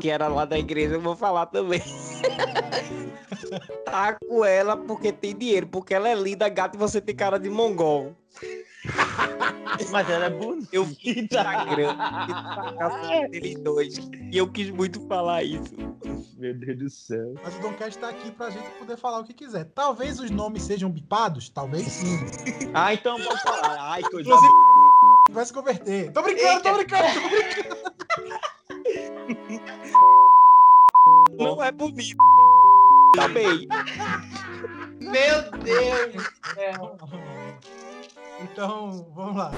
Que 0.00 0.10
era 0.10 0.28
lá 0.28 0.44
da 0.44 0.58
igreja, 0.58 0.96
eu 0.96 1.00
vou 1.00 1.16
falar 1.16 1.46
também. 1.46 1.80
tá 3.86 4.18
com 4.28 4.44
ela 4.44 4.76
porque 4.76 5.12
tem 5.12 5.34
dinheiro, 5.34 5.66
porque 5.66 5.94
ela 5.94 6.10
é 6.10 6.14
linda, 6.14 6.46
gata 6.48 6.76
e 6.76 6.78
você 6.78 7.00
tem 7.00 7.16
cara 7.16 7.38
de 7.38 7.48
mongol. 7.48 8.14
Mas 9.90 10.08
ela 10.08 10.26
é 10.26 10.30
bonita. 10.30 10.68
Eu 10.72 10.84
vi 10.84 11.14
no 11.14 11.22
Instagram 11.22 11.96
e 13.28 13.28
deles 13.40 13.58
dois. 13.60 13.96
E 14.30 14.38
eu 14.38 14.48
quis 14.48 14.70
muito 14.70 15.00
falar 15.06 15.42
isso. 15.42 15.74
Meu 16.38 16.54
Deus 16.54 16.78
do 16.78 16.90
céu. 16.90 17.34
Mas 17.42 17.54
o 17.56 17.60
Domcast 17.60 17.98
tá 17.98 18.08
aqui 18.08 18.30
pra 18.32 18.50
gente 18.50 18.68
poder 18.78 18.96
falar 18.96 19.20
o 19.20 19.24
que 19.24 19.32
quiser. 19.32 19.66
Talvez 19.74 20.18
os 20.18 20.30
nomes 20.30 20.62
sejam 20.64 20.90
bipados, 20.90 21.48
talvez 21.48 21.86
sim. 21.86 22.18
Ah, 22.74 22.94
então 22.94 23.20
pode 23.22 23.42
falar. 23.42 23.76
Ai, 23.78 24.02
coisa 24.02 24.28
Inclusive, 24.28 24.52
vai 25.30 25.44
se 25.44 25.52
converter. 25.52 26.10
Tô 26.12 26.22
brincando, 26.22 26.62
tô 26.62 26.72
brincando, 26.74 27.04
tô 27.12 27.28
brincando. 27.28 27.82
Não 31.36 31.62
é 31.62 31.70
bonito. 31.70 32.16
Também. 33.14 33.68
Meu 35.00 35.50
Deus 35.60 36.14
do 36.14 36.54
céu. 36.54 36.98
Então, 38.42 39.06
vamos 39.14 39.36
lá. 39.36 39.52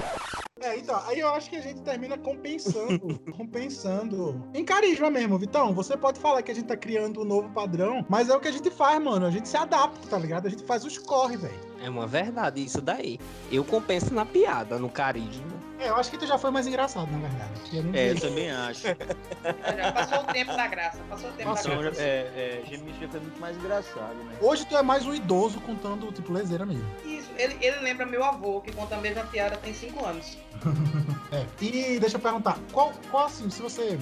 É, 0.61 0.77
então, 0.77 0.99
aí 1.05 1.19
eu 1.19 1.27
acho 1.29 1.49
que 1.49 1.55
a 1.57 1.61
gente 1.61 1.81
termina 1.81 2.17
compensando, 2.17 3.19
compensando. 3.35 4.43
Em 4.53 4.63
carisma 4.63 5.09
mesmo, 5.11 5.37
Vitão. 5.37 5.73
Você 5.73 5.95
pode 5.97 6.19
falar 6.19 6.41
que 6.41 6.51
a 6.51 6.55
gente 6.55 6.65
tá 6.65 6.77
criando 6.77 7.21
um 7.21 7.25
novo 7.25 7.49
padrão, 7.49 8.05
mas 8.09 8.29
é 8.29 8.35
o 8.35 8.39
que 8.39 8.47
a 8.47 8.51
gente 8.51 8.71
faz, 8.71 9.01
mano. 9.03 9.25
A 9.25 9.31
gente 9.31 9.47
se 9.49 9.57
adapta, 9.57 10.07
tá 10.07 10.17
ligado? 10.17 10.47
A 10.47 10.49
gente 10.49 10.63
faz 10.63 10.85
os 10.85 10.97
corre, 10.97 11.37
velho. 11.37 11.59
É 11.83 11.89
uma 11.89 12.07
verdade 12.07 12.63
isso 12.63 12.81
daí. 12.81 13.19
Eu 13.51 13.63
compenso 13.63 14.13
na 14.13 14.25
piada, 14.25 14.79
no 14.79 14.89
carisma. 14.89 15.53
É, 15.77 15.89
eu 15.89 15.95
acho 15.97 16.09
que 16.09 16.17
tu 16.17 16.25
já 16.25 16.37
foi 16.37 16.51
mais 16.51 16.65
engraçado, 16.65 17.11
na 17.11 17.17
verdade. 17.17 17.51
Eu 17.73 17.83
não 17.83 17.93
É, 17.93 18.11
eu 18.11 18.17
sei. 18.17 18.29
também 18.29 18.49
acho. 18.49 18.87
Já 18.87 19.91
passou 19.91 20.14
o 20.14 20.14
tempo 20.35 20.55
da 20.55 20.67
graça. 20.67 20.99
Passou 21.09 21.29
o 21.29 21.33
tempo 21.33 21.49
Passou. 21.49 21.75
da 21.75 21.81
graça. 21.83 22.01
é, 22.01 22.61
é, 22.61 22.69
Gêmeos 22.69 22.97
já 22.99 23.07
foi 23.07 23.19
muito 23.21 23.39
mais 23.39 23.55
engraçado, 23.55 24.15
né? 24.15 24.35
Hoje 24.41 24.65
tu 24.65 24.75
é 24.75 24.83
mais 24.83 25.05
um 25.05 25.15
idoso 25.15 25.61
contando, 25.61 26.11
tipo, 26.11 26.33
lezeira 26.33 26.65
mesmo. 26.65 26.85
Isso, 27.05 27.29
ele, 27.37 27.57
ele 27.61 27.79
lembra 27.79 28.05
meu 28.05 28.21
avô, 28.21 28.59
que 28.59 28.71
conta 28.73 28.95
a 28.95 28.99
mesma 28.99 29.23
piada 29.23 29.55
tem 29.57 29.73
5 29.73 30.05
anos. 30.05 30.37
É. 31.31 31.43
E 31.59 31.99
deixa 31.99 32.15
eu 32.15 32.21
perguntar, 32.21 32.57
qual, 32.71 32.93
qual 33.09 33.25
assim, 33.25 33.49
se 33.49 33.61
você. 33.61 33.99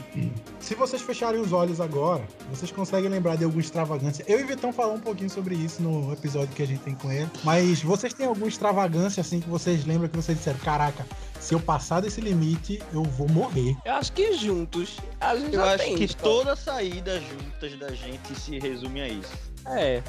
Se 0.59 0.75
vocês 0.75 1.01
fecharem 1.01 1.39
os 1.39 1.53
olhos 1.53 1.79
agora, 1.79 2.27
vocês 2.49 2.69
conseguem 2.69 3.09
lembrar 3.09 3.37
de 3.37 3.45
alguma 3.45 3.61
extravagância? 3.61 4.23
Eu 4.27 4.41
e 4.41 4.43
Vitão 4.43 4.71
falamos 4.73 4.99
um 4.99 5.03
pouquinho 5.03 5.29
sobre 5.29 5.55
isso 5.55 5.81
no 5.81 6.11
episódio 6.13 6.53
que 6.53 6.61
a 6.61 6.67
gente 6.67 6.81
tem 6.81 6.93
com 6.93 7.11
ele. 7.11 7.27
Mas 7.43 7.81
vocês 7.81 8.13
têm 8.13 8.27
alguma 8.27 8.47
extravagância 8.47 9.21
assim 9.21 9.39
que 9.39 9.49
vocês 9.49 9.85
lembram 9.85 10.09
que 10.09 10.17
vocês 10.17 10.37
disseram, 10.37 10.59
caraca, 10.59 11.07
se 11.43 11.53
eu 11.53 11.59
passar 11.59 11.99
desse 11.99 12.21
limite, 12.21 12.81
eu 12.93 13.03
vou 13.03 13.27
morrer. 13.27 13.75
Eu 13.83 13.95
acho 13.95 14.13
que 14.13 14.33
juntos 14.37 14.95
a 15.19 15.35
gente 15.35 15.53
Eu 15.53 15.59
já 15.59 15.73
acho 15.73 15.95
que 15.95 16.15
toda 16.15 16.55
saída 16.55 17.19
juntas 17.19 17.77
da 17.77 17.91
gente 17.91 18.33
se 18.33 18.57
resume 18.59 19.01
a 19.01 19.07
isso. 19.09 19.33
É. 19.65 20.01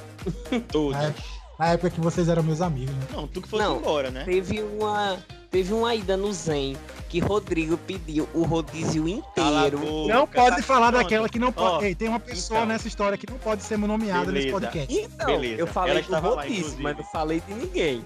Todas. 0.71 1.03
É. 1.03 1.15
Na 1.59 1.67
época 1.69 1.91
que 1.91 2.01
vocês 2.01 2.29
eram 2.29 2.43
meus 2.43 2.61
amigos, 2.61 2.95
né? 2.95 3.07
Não, 3.13 3.29
tu 3.29 3.41
que 3.41 3.49
fosse 3.49 3.63
Não. 3.63 3.77
embora, 3.79 4.11
né? 4.11 4.25
Teve 4.25 4.61
uma, 4.63 5.19
teve 5.51 5.73
uma 5.73 5.95
ida 5.95 6.17
no 6.17 6.33
Zen 6.33 6.77
que 7.09 7.21
Rodrigo 7.21 7.77
pediu 7.77 8.29
o 8.35 8.43
rodízio 8.43 9.07
inteiro. 9.07 9.79
boca, 9.79 10.13
Não 10.13 10.27
pode 10.27 10.57
tá 10.57 10.63
falar 10.65 10.89
pronto. 10.91 11.03
daquela 11.05 11.29
que 11.29 11.39
não 11.39 11.53
pode. 11.53 11.77
Ó, 11.77 11.83
Ei, 11.83 11.95
tem 11.95 12.09
uma 12.09 12.19
pessoa 12.19 12.59
então. 12.61 12.69
nessa 12.69 12.89
história 12.89 13.17
que 13.17 13.31
não 13.31 13.39
pode 13.39 13.63
ser 13.63 13.79
nomeada 13.79 14.33
nesse 14.33 14.47
Beleza. 14.49 14.53
podcast. 14.53 14.93
Então, 14.93 15.27
Beleza. 15.27 15.61
eu 15.61 15.67
falei 15.69 15.93
Ela 15.99 16.03
do 16.03 16.11
lá, 16.13 16.19
rodízio, 16.19 16.57
inclusive. 16.59 16.83
mas 16.83 16.97
não 16.97 17.05
falei 17.05 17.41
de 17.47 17.55
ninguém. 17.55 18.05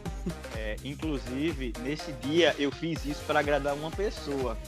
É, 0.55 0.76
inclusive, 0.85 1.73
nesse 1.83 2.12
dia 2.21 2.55
eu 2.59 2.71
fiz 2.71 3.02
isso 3.07 3.23
pra 3.26 3.40
agradar 3.40 3.73
uma 3.75 3.90
pessoa. 3.90 4.59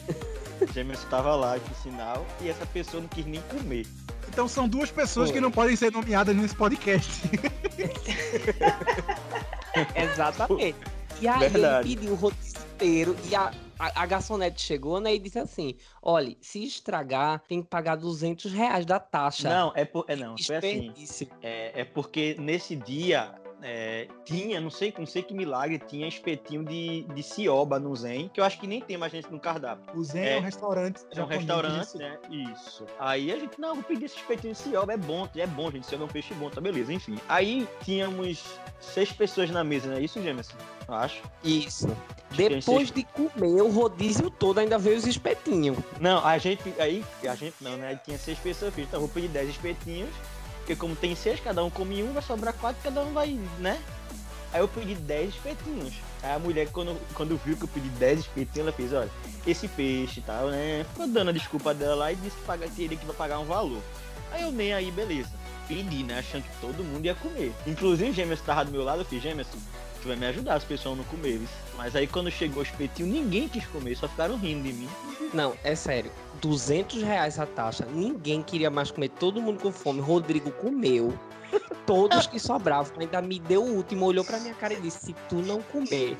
Gêmeos 0.73 1.01
estava 1.01 1.35
lá, 1.35 1.59
por 1.59 1.77
sinal, 1.77 2.27
e 2.41 2.49
essa 2.49 2.67
pessoa 2.67 3.01
não 3.01 3.09
quis 3.09 3.27
nem 3.27 3.41
comer. 3.43 3.87
Então 4.29 4.47
são 4.47 4.69
duas 4.69 4.91
pessoas 4.91 5.29
Foi. 5.29 5.37
que 5.37 5.41
não 5.41 5.51
podem 5.51 5.75
ser 5.75 5.91
nomeadas 5.93 6.37
nesse 6.37 6.55
podcast. 6.55 7.11
Exatamente. 9.95 10.79
E 11.21 11.29
aí 11.29 11.49
Verdade. 11.49 11.89
ele 11.89 11.97
pediu 11.97 12.13
o 12.13 12.17
rodízio 12.17 12.61
inteiro 12.75 13.17
e 13.29 13.35
a, 13.35 13.53
a, 13.79 14.03
a 14.03 14.07
garçonete 14.07 14.63
chegou, 14.63 15.01
né, 15.01 15.15
e 15.15 15.19
disse 15.19 15.39
assim, 15.39 15.75
olha, 16.03 16.37
se 16.41 16.65
estragar, 16.65 17.43
tem 17.49 17.63
que 17.63 17.69
pagar 17.69 17.97
200 17.97 18.53
reais 18.53 18.87
da 18.87 18.99
taxa. 18.99 19.49
Não, 19.49 19.73
é, 19.75 19.85
por, 19.85 20.05
é 20.09 20.17
não, 20.17 20.37
foi 20.39 20.57
assim. 20.57 20.93
É, 21.43 21.81
é 21.81 21.85
porque 21.85 22.37
nesse 22.39 22.77
dia 22.77 23.35
é, 23.63 24.07
tinha, 24.25 24.61
não 24.61 24.71
sei, 24.71 24.93
não 24.99 25.07
sei 25.07 25.23
que 25.23 25.35
milagre, 25.35 25.79
tinha 25.79 26.07
espetinho 26.07 26.65
de, 26.65 27.03
de 27.03 27.23
cioba 27.23 27.79
no 27.79 27.95
Zen, 27.95 28.31
que 28.33 28.41
eu 28.41 28.45
acho 28.45 28.59
que 28.59 28.67
nem 28.67 28.81
tem 28.81 28.97
mais 28.97 29.13
gente 29.13 29.31
no 29.31 29.39
cardápio. 29.41 29.85
O 29.99 30.03
Zen 30.05 30.23
é, 30.23 30.37
É. 30.37 30.39
um 30.39 30.43
restaurante. 30.43 31.01
É 31.15 31.23
um 31.23 31.27
restaurante, 31.27 31.97
né? 31.99 32.19
Isso. 32.31 32.87
Aí 32.99 33.33
a 33.33 33.37
gente, 33.39 33.61
não, 33.61 33.75
vou 33.75 33.85
pedir 33.85 34.07
esse 34.07 34.17
espetinho 34.17 34.53
de 34.53 34.59
cioba, 34.59 34.93
é 34.93 34.97
bom, 34.97 35.29
é 35.37 35.47
bom, 35.47 35.71
gente. 35.71 35.87
Cioba 35.87 36.05
é 36.05 36.07
um 36.07 36.11
peixe 36.11 36.35
bom, 36.35 36.51
tá 36.51 36.61
beleza, 36.61 36.93
enfim. 36.93 37.19
Aí 37.29 37.69
tínhamos 37.85 38.45
seis 38.81 39.13
pessoas 39.13 39.51
na 39.51 39.63
mesa, 39.65 39.89
não 39.89 39.97
é 39.97 40.01
isso, 40.01 40.23
Jameson? 40.23 40.55
Eu 40.89 40.95
acho. 40.95 41.23
Isso. 41.45 41.89
Depois 42.33 42.91
de 42.91 43.03
comer 43.05 43.63
o 43.63 43.71
rodízio 43.71 44.31
todo, 44.31 44.59
ainda 44.59 44.79
veio 44.79 44.97
os 44.97 45.07
espetinhos. 45.07 45.77
Não, 46.01 46.25
a 46.25 46.39
gente, 46.39 46.63
aí, 46.79 47.05
a 47.29 47.35
gente 47.35 47.57
não, 47.61 47.77
né? 47.77 47.99
Tinha 48.05 48.17
seis 48.19 48.39
pessoas, 48.39 48.73
então 48.79 49.01
eu 49.01 49.07
vou 49.07 49.09
pedir 49.09 49.29
dez 49.29 49.49
espetinhos, 49.51 50.11
porque 50.71 50.77
como 50.77 50.95
tem 50.95 51.17
seis, 51.17 51.41
cada 51.41 51.65
um 51.65 51.71
come 51.71 52.01
um, 52.01 52.13
vai 52.13 52.23
sobrar 52.23 52.55
quatro, 52.55 52.81
cada 52.81 53.03
um 53.03 53.13
vai, 53.13 53.41
né? 53.59 53.83
Aí 54.53 54.61
eu 54.61 54.69
pedi 54.69 54.95
10 54.95 55.31
espetinhos. 55.31 55.95
Aí 56.23 56.33
a 56.33 56.39
mulher, 56.39 56.69
quando, 56.71 56.97
quando 57.13 57.37
viu 57.45 57.57
que 57.57 57.65
eu 57.65 57.69
pedi 57.69 57.89
10 57.89 58.21
espetinhos, 58.21 58.69
ela 58.69 58.73
fez, 58.73 58.93
olha, 58.93 59.11
esse 59.45 59.67
peixe 59.67 60.21
e 60.21 60.23
tal, 60.23 60.47
né? 60.47 60.87
Ficou 60.91 61.09
dando 61.09 61.31
a 61.31 61.33
desculpa 61.33 61.75
dela 61.75 61.97
lá 61.97 62.13
e 62.13 62.17
disse 62.17 62.37
que 62.37 62.43
paga, 62.45 62.69
teria 62.69 62.97
que 62.97 63.05
vai 63.05 63.17
pagar 63.17 63.41
um 63.41 63.47
valor. 63.47 63.83
Aí 64.31 64.43
eu 64.43 64.53
nem 64.53 64.73
aí, 64.73 64.93
beleza. 64.93 65.31
Pedi, 65.67 66.05
né? 66.05 66.21
Achando 66.21 66.45
que 66.45 66.61
todo 66.61 66.85
mundo 66.85 67.05
ia 67.05 67.17
comer. 67.17 67.53
Inclusive, 67.67 68.11
o 68.11 68.15
Gêmeos 68.15 68.41
tava 68.41 68.65
do 68.65 68.71
meu 68.71 68.85
lado, 68.85 69.01
eu 69.01 69.05
fiz, 69.05 69.21
Gêmeos, 69.21 69.49
tu 70.01 70.09
vai 70.09 70.17
me 70.17 70.27
ajudar 70.27 70.59
se 70.61 70.67
o 70.67 70.69
pessoal 70.69 70.97
não 70.97 71.05
comer. 71.05 71.39
viu?" 71.39 71.49
Mas 71.77 71.95
aí 71.97 72.07
quando 72.07 72.31
chegou 72.31 72.61
o 72.61 72.63
espetinho, 72.63 73.09
ninguém 73.09 73.49
quis 73.49 73.67
comer, 73.67 73.97
só 73.97 74.09
ficaram 74.09 74.37
rindo 74.37 74.65
de 74.65 74.73
mim. 74.73 74.89
Não, 75.33 75.55
é 75.63 75.75
sério. 75.75 76.11
200 76.41 77.03
reais 77.03 77.39
a 77.39 77.47
taxa. 77.47 77.87
Ninguém 77.87 78.43
queria 78.43 78.71
mais 78.71 78.91
comer. 78.91 79.09
Todo 79.11 79.41
mundo 79.41 79.61
com 79.61 79.71
fome. 79.71 80.01
Rodrigo 80.01 80.51
comeu. 80.53 81.17
Todos 81.87 82.27
que 82.29 82.39
sobravam. 82.39 82.93
Ainda 82.99 83.21
me 83.23 83.39
deu 83.39 83.63
o 83.63 83.77
último. 83.77 84.07
Olhou 84.07 84.25
pra 84.25 84.39
minha 84.39 84.55
cara 84.55 84.75
e 84.75 84.81
disse: 84.81 85.07
Se 85.07 85.13
tu 85.29 85.37
não 85.37 85.61
comer, 85.63 86.17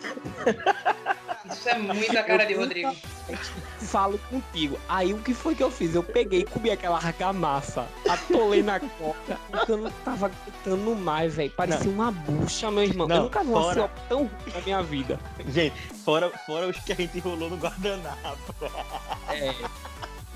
Isso 1.53 1.69
é 1.69 1.79
muita 1.79 2.23
cara 2.23 2.45
de 2.45 2.53
Eu 2.53 2.61
Rodrigo. 2.61 2.95
falo 3.81 4.19
contigo. 4.31 4.79
Aí 4.89 5.13
o 5.13 5.19
que 5.19 5.35
foi 5.35 5.55
que 5.55 5.63
eu 5.63 5.71
fiz? 5.71 5.95
Eu 5.95 6.03
peguei 6.03 6.41
e 6.41 6.45
comi 6.45 6.71
aquela 6.71 6.97
argamassa. 6.97 7.87
Atolei 8.09 8.63
na 8.63 8.79
coca. 8.81 9.39
Porque 9.51 9.73
eu 9.73 9.77
não 9.79 9.91
tava 10.05 10.27
aguentando 10.27 10.95
mais, 10.95 11.35
velho. 11.35 11.51
Parecia 11.51 11.91
uma 11.91 12.11
bucha, 12.11 12.71
meu 12.71 12.85
irmão. 12.85 13.09
Não, 13.09 13.17
eu 13.17 13.23
nunca 13.25 13.43
vi 13.43 13.51
uma 13.51 13.63
fora. 13.63 13.75
ciopa 13.75 14.01
tão 14.09 14.19
ruim 14.19 14.55
na 14.55 14.61
minha 14.61 14.83
vida. 14.83 15.19
Gente, 15.49 15.75
fora, 16.05 16.31
fora 16.47 16.69
os 16.69 16.79
que 16.79 16.93
a 16.93 16.97
gente 16.97 17.19
enrolou 17.19 17.51
no 17.51 17.57
guardanapo. 17.57 18.55
É, 19.29 19.55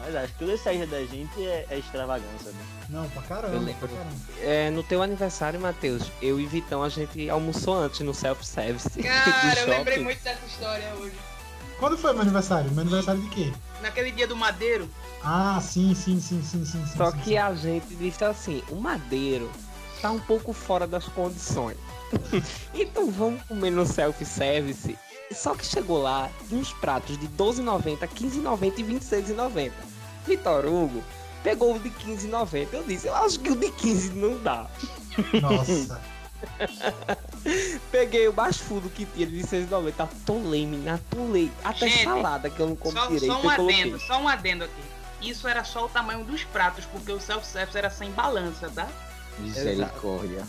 Mas 0.04 0.14
acho 0.16 0.32
que 0.34 0.38
toda 0.40 0.58
saída 0.58 0.86
da 0.86 1.00
gente 1.04 1.42
é, 1.46 1.66
é 1.70 1.78
extravagância, 1.78 2.50
né? 2.50 2.58
Não, 2.90 3.08
pra 3.08 3.22
Eu 3.22 3.28
caramba, 3.28 3.58
lembro. 3.58 3.74
pra 3.74 3.88
caramba. 3.88 4.10
é, 4.42 4.70
no 4.70 4.82
teu 4.82 5.02
aniversário, 5.02 5.58
Matheus, 5.58 6.02
eu 6.20 6.38
e 6.38 6.46
Vitão, 6.46 6.82
a 6.82 6.88
gente 6.90 7.30
almoçou 7.30 7.76
antes 7.78 8.00
no 8.00 8.12
self-service. 8.12 8.90
Cara, 9.02 9.54
do 9.54 9.58
eu 9.60 9.66
lembrei 9.68 9.94
shopping. 9.94 10.04
muito 10.04 10.22
dessa 10.22 10.44
história 10.46 10.92
hoje. 10.96 11.14
Quando 11.78 11.96
foi 11.96 12.12
meu 12.12 12.22
aniversário? 12.22 12.70
Meu 12.70 12.82
aniversário 12.82 13.20
de 13.22 13.28
quê? 13.30 13.52
Naquele 13.82 14.10
dia 14.12 14.26
do 14.28 14.36
Madeiro, 14.36 14.88
Ah, 15.22 15.58
sim, 15.62 15.94
sim, 15.94 16.20
sim, 16.20 16.42
sim, 16.42 16.64
sim. 16.64 16.84
sim, 16.86 16.96
Só 16.96 17.10
sim, 17.10 17.18
que 17.18 17.24
sim. 17.30 17.36
a 17.38 17.54
gente 17.54 17.94
disse 17.96 18.24
assim, 18.24 18.62
o 18.70 18.76
madeiro 18.76 19.50
tá 20.02 20.10
um 20.10 20.20
pouco 20.20 20.52
fora 20.52 20.86
das 20.86 21.06
condições. 21.08 21.76
então 22.74 23.10
vamos 23.10 23.42
comer 23.44 23.70
no 23.70 23.86
self-service. 23.86 24.96
Só 25.32 25.54
que 25.54 25.66
chegou 25.66 26.00
lá, 26.02 26.30
uns 26.52 26.72
pratos 26.74 27.18
de 27.18 27.26
12,90, 27.28 28.06
15,90 28.08 28.78
e 28.78 28.82
26,90. 28.84 29.72
Vitor 30.26 30.64
Hugo 30.66 31.02
pegou 31.42 31.74
o 31.76 31.78
de 31.78 31.90
15,90. 31.90 32.68
Eu 32.72 32.82
disse, 32.84 33.06
eu 33.06 33.14
acho 33.14 33.38
que 33.40 33.50
o 33.50 33.56
de 33.56 33.70
15 33.70 34.10
não 34.14 34.38
dá. 34.42 34.66
Nossa. 35.40 36.00
Peguei 37.90 38.28
o 38.28 38.32
mais 38.32 38.56
fundo 38.58 38.88
que 38.90 39.04
tinha 39.06 39.26
de 39.26 39.36
26,90. 39.38 39.92
Atolei, 40.00 40.66
menina, 40.66 40.94
atolei. 40.94 41.50
Até 41.62 41.88
Gente, 41.88 42.04
salada 42.04 42.50
que 42.50 42.60
eu 42.60 42.68
não 42.68 42.76
como 42.76 42.98
só, 42.98 43.06
direito. 43.06 43.26
só 43.26 43.40
um 43.40 43.50
eu 43.50 43.56
coloquei. 43.56 43.80
adendo, 43.80 44.00
só 44.00 44.20
um 44.20 44.28
adendo 44.28 44.64
aqui. 44.64 44.82
Isso 45.22 45.48
era 45.48 45.64
só 45.64 45.86
o 45.86 45.88
tamanho 45.88 46.24
dos 46.24 46.44
pratos, 46.44 46.84
porque 46.86 47.12
o 47.12 47.20
self-service 47.20 47.76
era 47.76 47.90
sem 47.90 48.10
balança, 48.10 48.70
tá? 48.70 48.88
Misericórdia. 49.38 50.46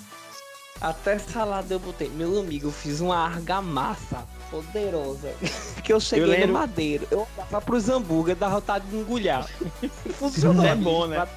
Até 0.81 1.17
salada 1.17 1.73
eu 1.73 1.79
botei. 1.79 2.09
Meu 2.09 2.39
amigo, 2.39 2.67
eu 2.67 2.71
fiz 2.71 2.99
uma 2.99 3.17
argamassa 3.17 4.25
poderosa. 4.61 5.33
que 5.83 5.91
eu 5.93 5.99
cheguei 5.99 6.25
lembro- 6.25 6.47
no 6.47 6.53
madeiro. 6.53 7.07
Eu 7.11 7.27
olhava 7.37 7.61
pros 7.61 7.89
hambúrguer, 7.89 8.35
dava 8.35 8.55
vontade 8.55 8.85
de 8.87 8.95
engulhar. 8.97 9.47
Funcionou. 10.17 10.63
Isso 10.63 10.71
é 10.71 10.75
bom, 10.75 11.07
né? 11.07 11.27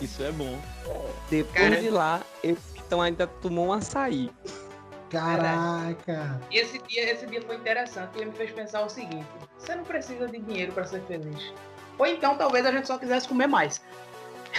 Isso 0.00 0.22
é 0.22 0.32
bom. 0.32 0.58
Depois 1.30 1.54
Cara- 1.70 1.80
de 1.80 1.90
lá, 1.90 2.20
eu 2.42 2.56
então 2.76 3.00
ainda 3.00 3.26
tomou 3.26 3.68
um 3.68 3.72
açaí. 3.72 4.30
Caraca. 5.10 6.40
E 6.50 6.58
esse 6.58 6.78
dia, 6.88 7.10
esse 7.12 7.26
dia 7.26 7.40
foi 7.42 7.56
interessante, 7.56 8.10
ele 8.16 8.26
me 8.26 8.32
fez 8.32 8.50
pensar 8.50 8.84
o 8.84 8.88
seguinte: 8.88 9.24
você 9.58 9.74
não 9.74 9.84
precisa 9.84 10.26
de 10.26 10.38
dinheiro 10.38 10.72
pra 10.72 10.84
ser 10.84 11.00
feliz. 11.02 11.52
Ou 11.98 12.06
então 12.06 12.36
talvez 12.36 12.66
a 12.66 12.72
gente 12.72 12.86
só 12.86 12.98
quisesse 12.98 13.28
comer 13.28 13.46
mais. 13.46 13.80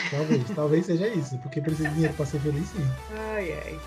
Talvez, 0.09 0.43
talvez 0.55 0.85
seja 0.85 1.07
isso. 1.07 1.37
Porque 1.39 1.61
precisa 1.61 1.89
de 1.89 1.95
dinheiro 1.95 2.13
pra 2.15 2.25
ser 2.25 2.39
feliz, 2.39 2.67
sim. 2.69 2.87
Ai, 3.33 3.51
ai. 3.65 3.79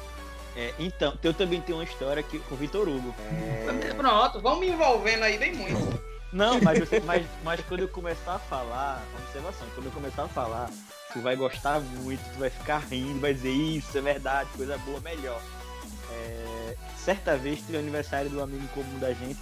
É, 0.58 0.74
então, 0.76 1.16
eu 1.22 1.32
também 1.32 1.60
tenho 1.60 1.78
uma 1.78 1.84
história 1.84 2.18
aqui 2.18 2.40
com 2.40 2.56
o 2.56 2.58
Vitor 2.58 2.88
Hugo. 2.88 3.14
É, 3.30 3.94
Pronto, 3.94 4.40
vamos 4.40 4.58
me 4.58 4.70
envolvendo 4.70 5.22
aí 5.22 5.38
bem 5.38 5.54
muito. 5.54 6.02
Não, 6.32 6.60
mas, 6.60 6.80
mas, 7.06 7.26
mas 7.44 7.60
quando 7.68 7.82
eu 7.82 7.88
começar 7.88 8.34
a 8.34 8.38
falar, 8.40 9.00
observação, 9.22 9.68
quando 9.76 9.86
eu 9.86 9.92
começar 9.92 10.24
a 10.24 10.28
falar, 10.28 10.68
tu 11.12 11.20
vai 11.20 11.36
gostar 11.36 11.78
muito, 11.78 12.20
tu 12.32 12.40
vai 12.40 12.50
ficar 12.50 12.78
rindo, 12.78 13.20
vai 13.20 13.32
dizer 13.32 13.52
isso, 13.52 13.96
é 13.96 14.00
verdade, 14.00 14.50
coisa 14.56 14.76
boa, 14.78 14.98
melhor. 14.98 15.40
É, 16.10 16.76
certa 16.96 17.36
vez 17.36 17.62
teve 17.62 17.76
o 17.76 17.80
aniversário 17.80 18.28
do 18.28 18.42
amigo 18.42 18.66
comum 18.74 18.98
da 18.98 19.12
gente. 19.12 19.38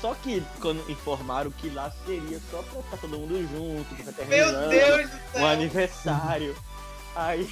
Só 0.00 0.14
que 0.14 0.42
quando 0.60 0.90
informaram 0.90 1.52
que 1.52 1.70
lá 1.70 1.92
seria 2.04 2.40
só 2.50 2.60
pra 2.64 2.80
estar 2.80 2.96
todo 2.96 3.16
mundo 3.16 3.40
junto, 3.40 3.94
pra 4.02 4.12
do 4.12 5.40
um 5.40 5.46
aniversário. 5.46 6.56
Aí, 7.14 7.48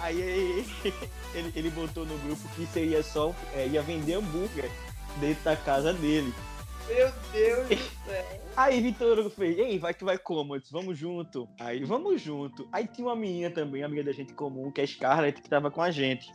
aí 0.00 0.64
ele, 1.34 1.52
ele 1.54 1.70
botou 1.70 2.04
no 2.04 2.16
grupo 2.18 2.48
que 2.54 2.66
seria 2.66 3.02
só, 3.02 3.34
é, 3.54 3.66
ia 3.66 3.82
vender 3.82 4.14
hambúrguer 4.14 4.70
dentro 5.20 5.44
da 5.44 5.56
casa 5.56 5.92
dele. 5.92 6.32
Meu 6.88 7.10
Deus 7.32 7.68
do 7.68 7.76
céu! 8.04 8.40
Aí 8.56 8.80
Vitor 8.80 9.18
Hugo 9.18 9.30
fez, 9.30 9.58
ei, 9.58 9.78
vai 9.78 9.92
que 9.92 10.04
vai 10.04 10.16
como? 10.16 10.54
Eu 10.54 10.60
disse, 10.60 10.72
vamos 10.72 10.96
junto. 10.96 11.48
Aí, 11.58 11.82
vamos 11.82 12.22
junto. 12.22 12.68
Aí 12.70 12.86
tinha 12.86 13.08
uma 13.08 13.16
menina 13.16 13.50
também, 13.50 13.82
amiga 13.82 14.04
da 14.04 14.12
gente 14.12 14.32
comum, 14.32 14.70
que 14.70 14.80
é 14.80 14.86
Scarlett, 14.86 15.42
que 15.42 15.48
tava 15.48 15.70
com 15.70 15.82
a 15.82 15.90
gente. 15.90 16.30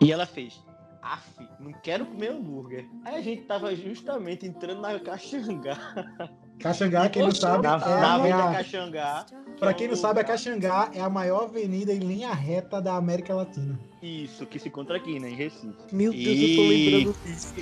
E 0.00 0.12
ela 0.12 0.26
fez, 0.26 0.62
af, 1.02 1.26
não 1.58 1.72
quero 1.72 2.06
comer 2.06 2.30
hambúrguer. 2.30 2.88
Aí 3.04 3.16
a 3.16 3.20
gente 3.20 3.42
tava 3.42 3.74
justamente 3.74 4.46
entrando 4.46 4.80
na 4.80 5.00
Caxangá. 5.00 5.76
Caxangá, 6.60 7.08
quem 7.08 7.22
não 7.22 7.30
sabe, 7.30 7.62
Na, 7.62 7.74
é, 7.76 8.00
na 8.00 8.14
Avenida 8.14 8.44
a, 8.50 8.54
Caxangá. 8.54 9.26
pra 9.58 9.70
é 9.70 9.74
quem 9.74 9.88
não 9.88 9.96
sabe, 9.96 10.20
a 10.20 10.24
Caxangá 10.24 10.90
é 10.92 11.00
a 11.00 11.08
maior 11.08 11.44
avenida 11.44 11.92
em 11.92 11.98
linha 12.00 12.32
reta 12.32 12.80
da 12.80 12.94
América 12.96 13.34
Latina. 13.34 13.78
Isso, 14.02 14.46
que 14.46 14.58
se 14.58 14.68
encontra 14.68 14.96
aqui, 14.96 15.18
né, 15.18 15.30
em 15.30 15.34
Recife. 15.34 15.74
Meu 15.92 16.12
Deus, 16.12 16.24
E- 16.24 16.50
eu 16.50 16.56
tô 16.56 16.68
lembrando 17.02 17.24
disso. 17.24 17.54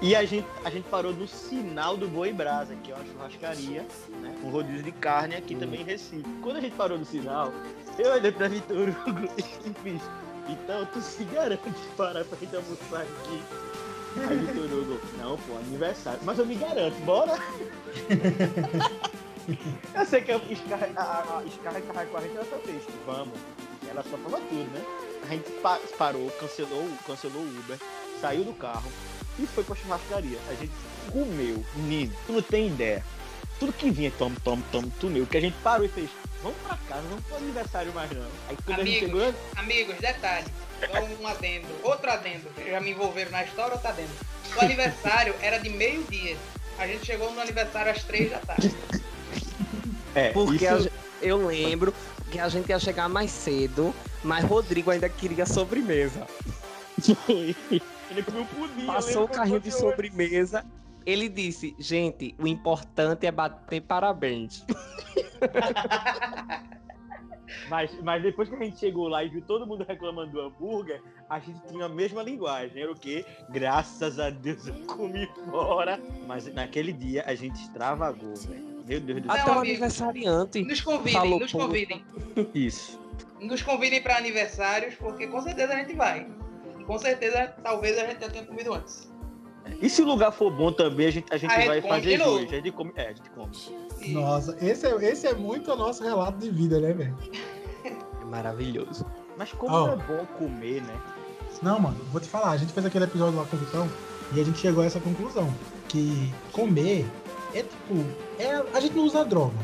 E 0.00 0.14
a 0.16 0.24
gente, 0.24 0.46
a 0.64 0.70
gente 0.70 0.84
parou 0.88 1.12
no 1.12 1.26
sinal 1.26 1.96
do 1.96 2.08
Boi 2.08 2.32
Brasa, 2.32 2.74
que 2.76 2.92
é 2.92 2.94
uma 2.94 3.04
churrascaria, 3.04 3.86
né? 4.22 4.34
Um 4.42 4.50
rodízio 4.50 4.82
de 4.82 4.92
carne 4.92 5.34
aqui 5.36 5.54
também 5.54 5.80
em 5.80 5.84
Recife. 5.84 6.24
Quando 6.42 6.56
a 6.56 6.60
gente 6.60 6.74
parou 6.76 6.98
no 6.98 7.04
sinal, 7.04 7.52
eu 7.98 8.12
olhei 8.12 8.32
pra 8.32 8.48
Vitor 8.48 8.88
Hugo 8.88 9.28
e 9.38 9.42
fiz, 9.82 10.02
então 10.48 10.86
tu 10.92 11.00
se 11.00 11.24
garante 11.24 11.62
parar 11.96 12.24
pra 12.24 12.38
gente 12.38 12.54
almoçar 12.56 13.02
aqui. 13.02 13.42
Aí 14.28 14.38
Vitor 14.38 14.64
Hugo, 14.64 15.00
não, 15.18 15.36
pô, 15.36 15.56
aniversário. 15.56 16.20
Mas 16.22 16.38
eu 16.38 16.46
me 16.46 16.54
garanto, 16.54 16.94
bora? 17.04 17.36
eu 19.94 20.06
sei 20.06 20.20
que 20.22 20.32
a 20.32 20.38
Scar, 20.38 20.90
a, 20.96 21.02
a, 21.38 21.42
Scar 21.50 21.76
a 21.76 21.80
gente, 22.20 22.36
ela 22.36 22.44
só 22.44 22.58
fez, 22.58 22.82
vamos. 23.04 23.38
Ela 23.88 24.02
só 24.02 24.16
falou 24.18 24.40
tudo, 24.48 24.70
né? 24.72 24.84
A 25.24 25.28
gente 25.28 25.50
pa- 25.60 25.80
parou, 25.98 26.30
cancelou, 26.32 26.88
cancelou 27.06 27.42
o 27.42 27.58
Uber, 27.60 27.78
saiu 28.20 28.44
do 28.44 28.52
carro, 28.54 28.90
e 29.38 29.46
foi 29.46 29.64
pra 29.64 29.74
churrascaria. 29.76 30.38
A 30.48 30.54
gente 30.54 30.72
comeu, 31.12 31.64
menino, 31.74 32.12
tu 32.26 32.32
não 32.32 32.42
tem 32.42 32.68
ideia. 32.68 33.04
Tudo 33.58 33.72
que 33.72 33.90
vinha, 33.90 34.12
toma, 34.18 34.36
toma, 34.44 34.62
toma, 34.70 34.88
tu 35.00 35.08
meu. 35.08 35.26
Que 35.26 35.38
a 35.38 35.40
gente 35.40 35.56
parou 35.62 35.86
e 35.86 35.88
fez, 35.88 36.10
vamos 36.42 36.58
pra 36.62 36.76
casa, 36.88 37.02
não 37.02 37.08
vamos 37.10 37.24
pro 37.26 37.36
aniversário 37.36 37.92
mais 37.92 38.10
não. 38.12 38.26
Aí 38.48 38.56
quando 38.64 38.80
a 38.80 38.84
gente 38.84 39.04
Amigos, 39.04 39.20
chegou, 39.22 39.34
amigos, 39.56 39.96
detalhe. 39.96 40.46
Só 40.90 41.22
um 41.22 41.26
adendo. 41.26 41.66
Outro 41.82 42.10
adendo. 42.10 42.48
Já 42.68 42.80
me 42.80 42.90
envolveram 42.90 43.30
na 43.30 43.44
história, 43.44 43.72
outro 43.74 43.88
adendo. 43.88 44.10
O 44.56 44.60
aniversário 44.60 45.34
era 45.40 45.58
de 45.58 45.68
meio-dia. 45.70 46.36
A 46.78 46.86
gente 46.86 47.04
chegou 47.06 47.32
no 47.32 47.40
aniversário 47.40 47.90
às 47.90 48.02
três 48.04 48.30
da 48.30 48.38
tarde. 48.38 48.74
é, 50.14 50.30
Porque 50.30 50.66
isso- 50.66 50.90
eu 51.22 51.46
lembro 51.46 51.94
que 52.30 52.38
a 52.38 52.48
gente 52.48 52.68
ia 52.68 52.78
chegar 52.78 53.08
mais 53.08 53.30
cedo, 53.30 53.94
mas 54.22 54.44
Rodrigo 54.44 54.90
ainda 54.90 55.08
queria 55.08 55.46
sobremesa. 55.46 56.26
foi. 57.24 57.56
Ele 58.10 58.22
comeu 58.22 58.44
pudim. 58.46 58.86
Passou 58.86 59.24
o 59.24 59.28
carrinho 59.28 59.60
de 59.60 59.70
sobremesa. 59.72 60.64
Ele 61.04 61.28
disse, 61.28 61.74
gente, 61.78 62.34
o 62.38 62.46
importante 62.46 63.26
é 63.26 63.30
bater 63.32 63.80
parabéns. 63.80 64.64
Mas, 67.68 67.90
mas 68.02 68.22
depois 68.22 68.48
que 68.48 68.54
a 68.54 68.58
gente 68.58 68.78
chegou 68.78 69.08
lá 69.08 69.22
e 69.24 69.28
viu 69.28 69.42
todo 69.42 69.66
mundo 69.66 69.84
reclamando 69.86 70.32
do 70.32 70.40
hambúrguer, 70.40 71.00
a 71.28 71.38
gente 71.38 71.60
tinha 71.68 71.86
a 71.86 71.88
mesma 71.88 72.22
linguagem. 72.22 72.82
Era 72.82 72.92
o 72.92 72.94
quê? 72.94 73.24
Graças 73.50 74.18
a 74.18 74.30
Deus 74.30 74.66
eu 74.66 74.74
comi 74.86 75.28
fora. 75.50 76.00
Mas 76.26 76.52
naquele 76.52 76.92
dia 76.92 77.24
a 77.26 77.34
gente 77.34 77.54
extravagou, 77.56 78.34
velho. 78.34 78.76
Meu 78.86 79.00
Deus 79.00 79.20
do 79.22 79.28
Não, 79.28 79.34
Até 79.34 79.44
céu. 79.44 79.54
o 79.54 79.58
aniversariante. 79.58 80.62
Nos 80.62 80.80
convidem, 80.80 81.12
Falou 81.12 81.40
nos 81.40 81.52
convidem. 81.52 82.04
Isso. 82.54 83.00
Nos 83.40 83.62
convidem 83.62 84.02
para 84.02 84.16
aniversários, 84.16 84.94
porque 84.94 85.26
com 85.26 85.40
certeza 85.40 85.74
a 85.74 85.76
gente 85.78 85.94
vai. 85.94 86.26
E 86.78 86.84
com 86.84 86.98
certeza, 86.98 87.54
talvez 87.62 87.98
a 87.98 88.06
gente 88.06 88.20
já 88.20 88.30
tenha 88.30 88.44
comido 88.44 88.74
antes. 88.74 89.10
E 89.80 89.90
se 89.90 90.02
o 90.02 90.06
lugar 90.06 90.32
for 90.32 90.50
bom 90.50 90.72
também, 90.72 91.06
a 91.06 91.10
gente, 91.10 91.26
a 91.32 91.36
gente 91.36 91.52
A 91.52 91.66
vai 91.66 91.82
fazer 91.82 92.18
jus. 92.18 92.42
A 92.42 92.46
gente 92.46 92.72
come. 92.72 92.92
É, 92.96 93.08
a 93.08 93.12
gente 93.12 93.30
come. 93.30 93.50
Nossa, 94.08 94.56
esse 94.64 94.86
é, 94.86 95.10
esse 95.10 95.26
é 95.26 95.34
muito 95.34 95.72
o 95.72 95.76
nosso 95.76 96.02
relato 96.02 96.38
de 96.38 96.50
vida, 96.50 96.80
né, 96.80 96.92
velho? 96.92 97.16
É 97.84 98.24
maravilhoso. 98.24 99.04
Mas 99.36 99.52
como 99.52 99.74
Ó. 99.74 99.88
é 99.92 99.96
bom 99.96 100.24
comer, 100.38 100.82
né? 100.82 101.00
Não, 101.62 101.80
mano, 101.80 101.96
vou 102.12 102.20
te 102.20 102.28
falar, 102.28 102.50
a 102.50 102.56
gente 102.56 102.72
fez 102.72 102.84
aquele 102.84 103.04
episódio 103.04 103.38
lá 103.38 103.46
com 103.46 103.56
o 103.56 103.60
Vitão 103.60 103.88
e 104.34 104.40
a 104.40 104.44
gente 104.44 104.58
chegou 104.58 104.82
a 104.82 104.86
essa 104.86 105.00
conclusão. 105.00 105.52
Que 105.88 106.32
comer 106.52 107.06
é 107.54 107.62
tipo. 107.62 108.04
É, 108.38 108.62
a 108.74 108.80
gente 108.80 108.94
não 108.94 109.04
usa 109.04 109.24
droga. 109.24 109.56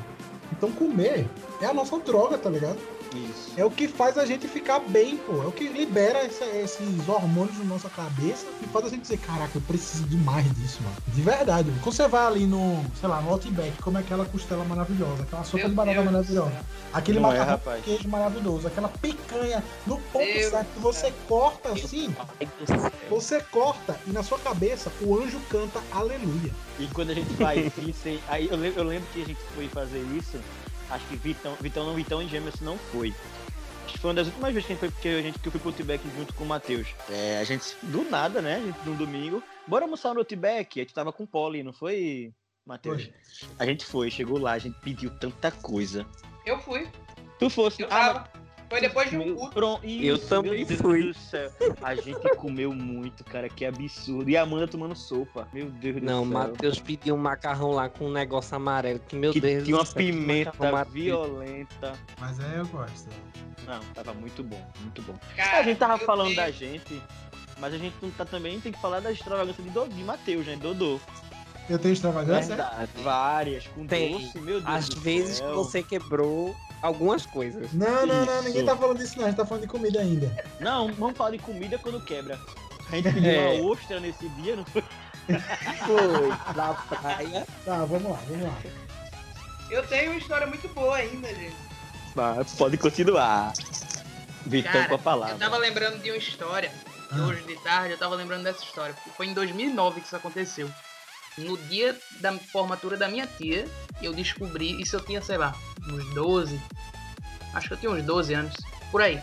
Então 0.52 0.70
comer 0.72 1.28
é 1.60 1.66
a 1.66 1.74
nossa 1.74 1.98
droga, 1.98 2.38
tá 2.38 2.48
ligado? 2.48 2.78
Isso. 3.14 3.52
É 3.56 3.64
o 3.64 3.70
que 3.70 3.86
faz 3.88 4.16
a 4.18 4.24
gente 4.24 4.48
ficar 4.48 4.80
bem, 4.80 5.16
pô. 5.18 5.42
É 5.42 5.46
o 5.46 5.52
que 5.52 5.68
libera 5.68 6.18
essa- 6.20 6.44
esses 6.46 7.08
hormônios 7.08 7.58
na 7.58 7.64
nossa 7.64 7.88
cabeça 7.90 8.46
e 8.62 8.66
faz 8.66 8.86
a 8.86 8.88
gente 8.88 9.02
dizer, 9.02 9.18
caraca, 9.18 9.50
eu 9.54 9.60
preciso 9.62 10.04
de 10.04 10.16
mais 10.16 10.44
disso, 10.56 10.82
mano. 10.82 10.96
De 11.08 11.20
verdade. 11.22 11.70
Quando 11.82 11.94
você 11.94 12.08
vai 12.08 12.26
ali 12.26 12.46
no, 12.46 12.84
sei 12.98 13.08
lá, 13.08 13.20
no 13.20 13.30
Outback, 13.30 13.76
como 13.82 13.98
é 13.98 14.00
aquela 14.00 14.24
costela 14.24 14.64
maravilhosa, 14.64 15.22
aquela 15.24 15.44
sopa 15.44 15.58
Meu 15.58 15.68
de 15.68 15.74
banana 15.74 16.00
Deus 16.02 16.12
maravilhosa, 16.12 16.64
aquele 16.92 17.20
Não 17.20 17.28
é, 17.28 17.32
macarrão 17.32 17.52
rapaz. 17.52 17.78
com 17.78 17.90
queijo 17.90 18.08
maravilhoso, 18.08 18.66
aquela 18.66 18.88
picanha 18.88 19.62
no 19.86 19.98
ponto 20.12 20.24
Deus 20.24 20.50
certo, 20.50 20.68
que 20.74 20.80
você 20.80 21.12
corta 21.28 21.68
assim, 21.70 22.14
você 23.08 23.40
corta 23.40 23.98
e 24.06 24.10
na 24.10 24.22
sua 24.22 24.38
cabeça 24.38 24.90
o 25.02 25.18
anjo 25.18 25.40
canta 25.50 25.80
aleluia. 25.92 26.50
E 26.78 26.86
quando 26.88 27.10
a 27.10 27.14
gente 27.14 27.34
faz 27.34 27.70
isso, 27.78 28.08
aí- 28.08 28.22
aí 28.28 28.48
eu 28.48 28.56
lembro, 28.56 28.80
eu 28.80 28.84
lembro 28.84 29.06
que 29.12 29.22
a 29.22 29.26
gente 29.26 29.40
foi 29.54 29.68
fazer 29.68 30.00
isso. 30.16 30.38
Acho 30.92 31.06
que 31.06 31.16
Vitão, 31.16 31.56
Vitão 31.58 31.86
não, 31.86 31.94
Vitão 31.94 32.22
e 32.22 32.28
Gêmeos 32.28 32.60
não 32.60 32.76
foi. 32.76 33.14
Acho 33.86 33.94
que 33.94 33.98
foi 33.98 34.10
uma 34.10 34.14
das 34.14 34.26
últimas 34.26 34.52
vezes 34.52 34.66
que 34.66 34.76
foi, 34.76 34.90
porque 34.90 35.08
a 35.08 35.22
gente 35.22 35.38
que 35.38 35.48
eu 35.48 35.52
fui 35.52 35.58
pro 35.58 35.70
Outback 35.70 36.04
junto 36.14 36.34
com 36.34 36.44
o 36.44 36.46
Matheus. 36.46 36.86
É, 37.08 37.38
a 37.38 37.44
gente, 37.44 37.74
do 37.82 38.04
nada, 38.10 38.42
né? 38.42 38.56
A 38.56 38.60
gente, 38.60 38.78
no 38.84 38.94
domingo, 38.94 39.42
bora 39.66 39.86
almoçar 39.86 40.12
no 40.12 40.20
Outback. 40.20 40.78
A 40.78 40.82
gente 40.82 40.92
tava 40.92 41.10
com 41.10 41.24
o 41.24 41.26
Poli, 41.26 41.62
não 41.62 41.72
foi, 41.72 42.34
Matheus? 42.66 43.08
A 43.58 43.64
gente 43.64 43.86
foi, 43.86 44.10
chegou 44.10 44.38
lá, 44.38 44.52
a 44.52 44.58
gente 44.58 44.78
pediu 44.80 45.10
tanta 45.18 45.50
coisa. 45.50 46.06
Eu 46.44 46.58
fui. 46.58 46.86
Tu 47.38 47.48
fosse. 47.48 47.80
Eu 47.80 47.88
ah, 47.90 48.12
tava. 48.12 48.41
Foi 48.72 48.80
depois 48.80 49.10
de 49.10 49.18
um. 49.18 49.50
Pronto, 49.50 49.84
Eu 49.84 50.16
também 50.18 50.58
meu 50.60 50.66
Deus 50.66 50.80
fui. 50.80 51.02
do 51.02 51.14
céu. 51.14 51.52
A 51.82 51.94
gente 51.94 52.26
comeu 52.36 52.72
muito, 52.72 53.22
cara, 53.22 53.46
que 53.46 53.66
absurdo. 53.66 54.30
E 54.30 54.34
a 54.36 54.42
Amanda 54.44 54.66
tomando 54.66 54.96
sopa. 54.96 55.46
Meu 55.52 55.66
Deus 55.68 55.96
do 55.96 56.00
Não, 56.06 56.22
céu. 56.22 56.32
Matheus 56.32 56.78
pediu 56.80 57.14
um 57.14 57.18
macarrão 57.18 57.72
lá 57.72 57.90
com 57.90 58.06
um 58.06 58.10
negócio 58.10 58.56
amarelo. 58.56 58.98
Que, 59.00 59.14
meu 59.14 59.30
que 59.30 59.42
Deus 59.42 59.64
tinha 59.64 59.76
do 59.76 59.80
uma 59.80 59.84
céu, 59.84 59.96
pimenta 59.96 60.84
violenta. 60.90 61.92
Mas 62.18 62.40
é, 62.40 62.60
eu 62.60 62.66
gosto. 62.66 63.10
Não, 63.66 63.80
tava 63.92 64.14
muito 64.14 64.42
bom, 64.42 64.60
muito 64.80 65.02
bom. 65.02 65.14
Cara, 65.36 65.58
a 65.58 65.62
gente 65.62 65.76
tava 65.76 65.98
falando 65.98 66.28
tenho- 66.28 66.36
da 66.36 66.50
gente, 66.50 67.02
mas 67.58 67.74
a 67.74 67.76
gente 67.78 67.94
não 68.00 68.10
tá 68.10 68.24
também 68.24 68.58
tem 68.58 68.72
que 68.72 68.80
falar 68.80 69.00
da 69.00 69.12
extravagância 69.12 69.62
de, 69.62 69.68
Do, 69.68 69.86
de 69.86 70.02
Matheus, 70.02 70.46
né? 70.46 70.56
Dodô. 70.56 70.98
Eu 71.68 71.78
tenho 71.78 71.92
extravagância? 71.92 72.56
Verdade. 72.56 72.90
Várias, 73.02 73.66
com 73.68 73.86
Tem. 73.86 74.12
doce, 74.12 74.38
meu 74.40 74.60
Deus 74.62 74.64
Às 74.74 74.88
do 74.88 75.00
vezes 75.00 75.36
céu. 75.36 75.48
que 75.50 75.54
você 75.56 75.82
quebrou 75.82 76.56
algumas 76.82 77.24
coisas. 77.24 77.72
Não, 77.72 78.04
não, 78.06 78.24
não, 78.26 78.42
ninguém 78.42 78.64
tá 78.64 78.76
falando 78.76 78.98
disso 78.98 79.16
não, 79.16 79.24
a 79.24 79.28
gente 79.28 79.36
tá 79.36 79.46
falando 79.46 79.62
de 79.62 79.68
comida 79.68 80.00
ainda. 80.00 80.44
Não, 80.60 80.92
vamos 80.92 81.16
falar 81.16 81.30
de 81.30 81.38
comida 81.38 81.78
quando 81.78 82.00
quebra. 82.04 82.38
A 82.90 82.96
gente 82.96 83.10
pediu 83.14 83.30
É. 83.30 83.48
uma 83.60 83.70
ostra 83.70 84.00
nesse 84.00 84.28
dia, 84.30 84.56
não 84.56 84.64
foi? 84.66 84.82
Foi 85.86 86.28
na 86.56 86.74
praia. 86.74 87.46
Tá, 87.64 87.84
vamos 87.84 88.10
lá, 88.10 88.18
vamos 88.28 88.42
lá. 88.44 88.58
Eu 89.70 89.86
tenho 89.86 90.10
uma 90.10 90.18
história 90.18 90.46
muito 90.46 90.68
boa 90.68 90.96
ainda, 90.96 91.28
gente. 91.28 91.56
Mas 92.14 92.52
pode 92.54 92.76
continuar. 92.76 93.52
Vitão 94.44 94.72
Cara, 94.72 94.88
com 94.88 94.94
a 94.96 94.98
palavra. 94.98 95.34
Eu 95.36 95.38
tava 95.38 95.56
lembrando 95.56 96.02
de 96.02 96.10
uma 96.10 96.16
história. 96.18 96.70
Ah. 97.10 97.26
Hoje 97.26 97.42
de 97.44 97.54
tarde 97.62 97.92
eu 97.92 97.98
tava 97.98 98.14
lembrando 98.16 98.42
dessa 98.42 98.62
história. 98.64 98.92
porque 98.94 99.10
Foi 99.10 99.26
em 99.26 99.32
2009 99.34 100.00
que 100.00 100.06
isso 100.06 100.16
aconteceu. 100.16 100.68
No 101.38 101.56
dia 101.56 101.98
da 102.20 102.32
formatura 102.38 102.96
da 102.96 103.08
minha 103.08 103.26
tia, 103.26 103.66
eu 104.02 104.12
descobri. 104.12 104.80
Isso 104.80 104.96
eu 104.96 105.00
tinha, 105.00 105.22
sei 105.22 105.38
lá, 105.38 105.54
uns 105.88 106.04
12. 106.14 106.60
Acho 107.54 107.68
que 107.68 107.74
eu 107.74 107.78
tinha 107.78 107.90
uns 107.92 108.02
12 108.04 108.34
anos. 108.34 108.54
Por 108.90 109.00
aí. 109.00 109.22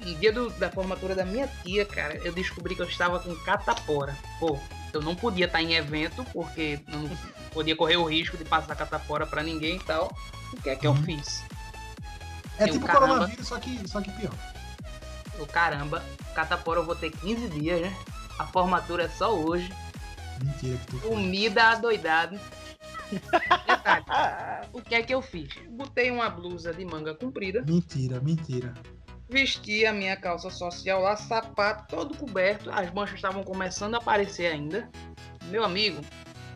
No 0.00 0.14
dia 0.16 0.32
do- 0.32 0.50
da 0.50 0.70
formatura 0.70 1.14
da 1.14 1.24
minha 1.24 1.46
tia, 1.62 1.84
cara, 1.84 2.16
eu 2.24 2.32
descobri 2.32 2.74
que 2.74 2.82
eu 2.82 2.86
estava 2.88 3.20
com 3.20 3.34
catapora. 3.36 4.16
Pô, 4.40 4.58
eu 4.92 5.00
não 5.00 5.14
podia 5.14 5.46
estar 5.46 5.62
em 5.62 5.74
evento, 5.74 6.24
porque 6.32 6.80
eu 6.88 6.98
não 6.98 7.10
podia 7.52 7.76
correr 7.76 7.96
o 7.98 8.04
risco 8.04 8.36
de 8.36 8.44
passar 8.44 8.74
catapora 8.74 9.26
pra 9.26 9.42
ninguém 9.42 9.76
e 9.76 9.80
tal. 9.80 10.12
O 10.52 10.60
que 10.60 10.70
é 10.70 10.76
que 10.76 10.86
eu 10.86 10.92
Uhum. 10.92 11.02
fiz? 11.04 11.44
É 12.58 12.64
um 12.64 12.72
tipo 12.72 12.86
caramba. 12.86 13.06
coronavírus, 13.06 13.46
só 13.46 13.58
que, 13.58 13.88
só 13.88 14.00
que 14.00 14.10
pior. 14.12 14.34
Eu, 15.38 15.46
caramba, 15.46 16.02
catapora 16.34 16.80
eu 16.80 16.84
vou 16.84 16.94
ter 16.96 17.10
15 17.10 17.48
dias, 17.48 17.80
né? 17.80 17.96
A 18.38 18.46
formatura 18.46 19.04
é 19.04 19.08
só 19.08 19.32
hoje. 19.34 19.72
Mentira 20.42 20.76
que 20.78 20.86
tu. 20.86 20.98
Comida 21.00 21.70
adoidado. 21.70 22.38
Detalhe, 23.10 24.04
o 24.72 24.80
que 24.80 24.94
é 24.94 25.02
que 25.02 25.14
eu 25.14 25.20
fiz? 25.20 25.48
Botei 25.70 26.10
uma 26.10 26.30
blusa 26.30 26.72
de 26.72 26.84
manga 26.84 27.14
comprida, 27.14 27.62
Mentira, 27.62 28.20
mentira. 28.20 28.72
vesti 29.28 29.84
a 29.84 29.92
minha 29.92 30.16
calça 30.16 30.48
social 30.50 31.02
lá, 31.02 31.14
sapato 31.16 31.94
todo 31.94 32.16
coberto, 32.16 32.70
as 32.70 32.90
manchas 32.92 33.16
estavam 33.16 33.42
começando 33.44 33.94
a 33.94 33.98
aparecer 33.98 34.46
ainda. 34.46 34.88
Meu 35.44 35.64
amigo, 35.64 36.00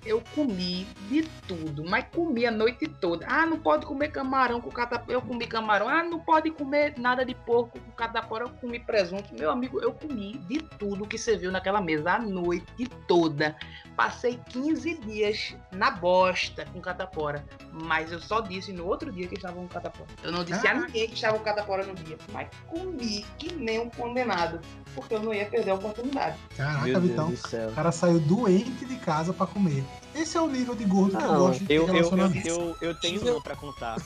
eu 0.07 0.23
comi 0.35 0.87
de 1.09 1.23
tudo, 1.47 1.85
mas 1.85 2.05
comi 2.15 2.47
a 2.47 2.51
noite 2.51 2.87
toda. 2.87 3.27
Ah, 3.29 3.45
não 3.47 3.59
pode 3.59 3.85
comer 3.87 4.09
camarão 4.09 4.61
com 4.61 4.71
catapora. 4.71 5.13
Eu 5.13 5.23
comi 5.23 5.47
camarão. 5.47 5.89
Ah, 5.89 6.03
não 6.03 6.21
pode 6.21 6.51
comer 6.51 6.95
nada 6.99 7.25
de 7.25 7.35
porco 7.35 7.79
com 7.79 7.91
catapora. 7.93 8.45
Eu 8.45 8.51
comi 8.51 8.79
presunto. 8.79 9.35
Meu 9.35 9.51
amigo, 9.51 9.81
eu 9.81 9.93
comi 9.93 10.39
de 10.49 10.59
tudo 10.79 11.07
que 11.07 11.19
você 11.19 11.37
viu 11.37 11.51
naquela 11.51 11.81
mesa 11.81 12.13
a 12.13 12.19
noite 12.19 12.87
toda. 13.09 13.57
Passei 13.97 14.39
15 14.51 14.95
dias 14.99 15.55
na 15.73 15.91
bosta 15.91 16.67
com 16.73 16.81
catapora. 16.81 17.45
Mas 17.73 18.13
eu 18.13 18.21
só 18.21 18.41
disse 18.41 18.73
no 18.73 18.87
outro 18.87 19.11
dia 19.11 19.27
que 19.27 19.35
estava 19.35 19.55
com 19.57 19.67
catapora. 19.67 20.09
Eu 20.23 20.31
não 20.33 20.45
disse 20.45 20.61
a 20.61 20.63
Caraca. 20.63 20.87
ninguém 20.87 21.09
que 21.09 21.15
estava 21.15 21.39
com 21.39 21.45
catapora 21.45 21.85
no 21.85 21.95
dia. 21.95 22.17
Mas 22.33 22.49
comi 22.67 23.25
que 23.39 23.53
nem 23.55 23.79
um 23.81 23.89
condenado. 23.91 24.61
Porque 24.95 25.15
eu 25.15 25.21
não 25.21 25.33
ia 25.35 25.47
perder 25.47 25.71
a 25.71 25.75
oportunidade. 25.75 26.37
Caraca, 26.57 26.85
Meu 26.85 26.95
Deus 27.01 27.05
Vitão. 27.05 27.31
do 27.31 27.37
céu. 27.37 27.69
O 27.71 27.73
cara 27.75 27.91
saiu 27.93 28.19
doente 28.21 28.85
de 28.85 28.97
casa 28.97 29.33
pra 29.33 29.47
comer. 29.47 29.85
Esse 30.15 30.37
é 30.37 30.41
o 30.41 30.49
nível 30.49 30.75
de 30.75 30.85
gordo 30.85 31.17
que 31.17 31.23
eu 31.23 31.33
Não, 31.33 31.39
gosto 31.39 31.65
de 31.65 31.75
Eu, 31.75 31.89
eu, 31.89 32.11
eu, 32.45 32.77
eu, 32.81 32.95
tenho 32.95 33.21
uma 33.33 33.41
pra 33.41 33.55
contar. 33.55 33.97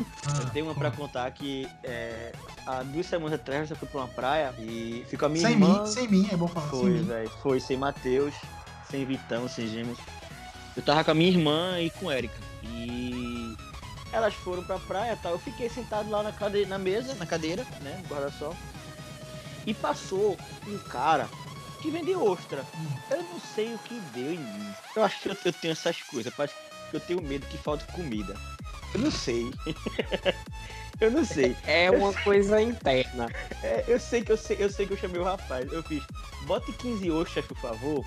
Ah, 0.00 0.40
Eu 0.40 0.50
tenho 0.50 0.66
uma 0.66 0.74
pra 0.74 0.90
contar 0.90 1.30
que 1.32 1.68
é, 1.82 2.32
há 2.66 2.82
duas 2.82 3.06
semanas 3.06 3.38
atrás 3.38 3.70
eu 3.70 3.76
fui 3.76 3.88
pra 3.88 4.00
uma 4.00 4.08
praia 4.08 4.54
e 4.58 5.04
ficou 5.08 5.26
a 5.26 5.28
minha 5.28 5.42
sem 5.44 5.52
irmã. 5.52 5.82
mim, 5.82 5.86
sem 5.86 6.08
mim, 6.08 6.28
é 6.30 6.36
bom 6.36 6.48
falar. 6.48 6.68
Foi, 6.68 6.98
velho. 6.98 7.30
Foi 7.42 7.60
sem 7.60 7.76
Matheus, 7.76 8.34
sem 8.90 9.04
Vitão, 9.04 9.48
sem 9.48 9.66
Gêmeos. 9.66 9.98
Eu 10.76 10.82
tava 10.82 11.02
com 11.02 11.10
a 11.10 11.14
minha 11.14 11.30
irmã 11.30 11.80
e 11.80 11.90
com 11.90 12.08
a 12.08 12.16
Erika. 12.16 12.38
E 12.62 13.56
elas 14.12 14.34
foram 14.34 14.62
pra 14.62 14.78
praia 14.78 15.12
e 15.12 15.16
tal. 15.16 15.32
Eu 15.32 15.38
fiquei 15.38 15.68
sentado 15.68 16.08
lá 16.08 16.22
na, 16.22 16.32
cade... 16.32 16.64
na 16.66 16.78
mesa, 16.78 17.14
na 17.14 17.26
cadeira, 17.26 17.66
né? 17.82 18.00
No 18.02 18.08
guarda-sol. 18.08 18.54
E 19.66 19.74
passou 19.74 20.36
um 20.66 20.78
cara 20.78 21.28
que 21.80 21.90
vende 21.90 22.14
ostra. 22.14 22.64
Eu 23.10 23.22
não 23.22 23.40
sei 23.40 23.74
o 23.74 23.78
que 23.78 24.00
deu 24.12 24.32
em 24.32 24.38
mim. 24.38 24.74
Eu 24.94 25.04
acho 25.04 25.20
que 25.20 25.28
eu, 25.28 25.36
eu 25.44 25.52
tenho 25.52 25.72
essas 25.72 26.02
coisas. 26.02 26.32
Parece 26.34 26.54
que 26.90 26.96
eu 26.96 27.00
tenho 27.00 27.20
medo 27.22 27.46
que 27.46 27.58
falte 27.58 27.84
comida. 27.92 28.34
Eu 28.94 29.00
não 29.00 29.10
sei. 29.10 29.52
eu 31.00 31.10
não 31.10 31.24
sei. 31.24 31.56
É 31.66 31.90
uma 31.90 32.12
coisa 32.12 32.60
interna. 32.60 33.28
É, 33.62 33.84
eu 33.86 34.00
sei 34.00 34.22
que 34.22 34.32
eu 34.32 34.36
sei, 34.36 34.56
eu 34.58 34.70
sei 34.70 34.86
que 34.86 34.92
eu 34.92 34.98
chamei 34.98 35.20
o 35.20 35.24
rapaz. 35.24 35.70
Eu 35.72 35.82
fiz, 35.82 36.02
bote 36.46 36.72
15 36.72 37.10
ostras, 37.10 37.44
por 37.44 37.56
favor. 37.58 38.04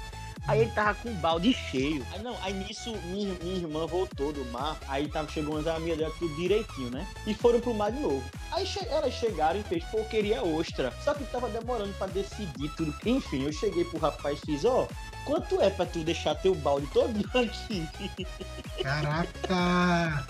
Aí 0.48 0.62
ele 0.62 0.72
tava 0.72 0.96
com 0.96 1.10
um 1.10 1.16
balde 1.16 1.54
cheio. 1.54 2.06
Aí 2.12 2.22
não, 2.22 2.36
aí 2.42 2.54
nisso 2.54 2.96
minha, 3.06 3.34
minha 3.42 3.58
irmã 3.58 3.86
voltou 3.86 4.34
do 4.34 4.44
mar. 4.46 4.78
Aí 4.88 5.08
tava, 5.08 5.30
chegou 5.30 5.56
umas 5.56 5.68
amigas 5.68 6.00
dela 6.00 6.14
tudo 6.18 6.36
direitinho, 6.36 6.90
né? 6.90 7.08
E 7.28 7.34
foram 7.34 7.60
pro 7.60 7.74
mar 7.74 7.92
de 7.92 8.00
novo. 8.00 8.24
Aí 8.52 8.66
che 8.66 8.86
elas 8.90 9.14
chegaram 9.14 9.60
e 9.60 9.64
fez, 9.64 9.84
pô, 9.86 10.00
eu 10.00 10.06
queria 10.06 10.44
ostra. 10.44 10.92
Só 11.04 11.14
que 11.14 11.24
tava 11.26 11.48
demorando 11.50 11.94
pra 11.94 12.08
decidir 12.08 12.70
tudo. 12.76 12.94
Enfim, 13.06 13.44
eu 13.46 13.54
cheguei 13.54 13.86
pro 13.86 14.00
rapaz 14.00 14.40
e 14.40 14.46
fiz, 14.46 14.66
ó. 14.66 14.88
Quanto 15.26 15.62
é 15.62 15.70
pra 15.70 15.86
tu 15.86 16.00
deixar 16.00 16.36
teu 16.36 16.56
balde 16.56 16.88
todo 16.88 17.14
aqui? 17.38 17.88
Caraca! 18.82 20.28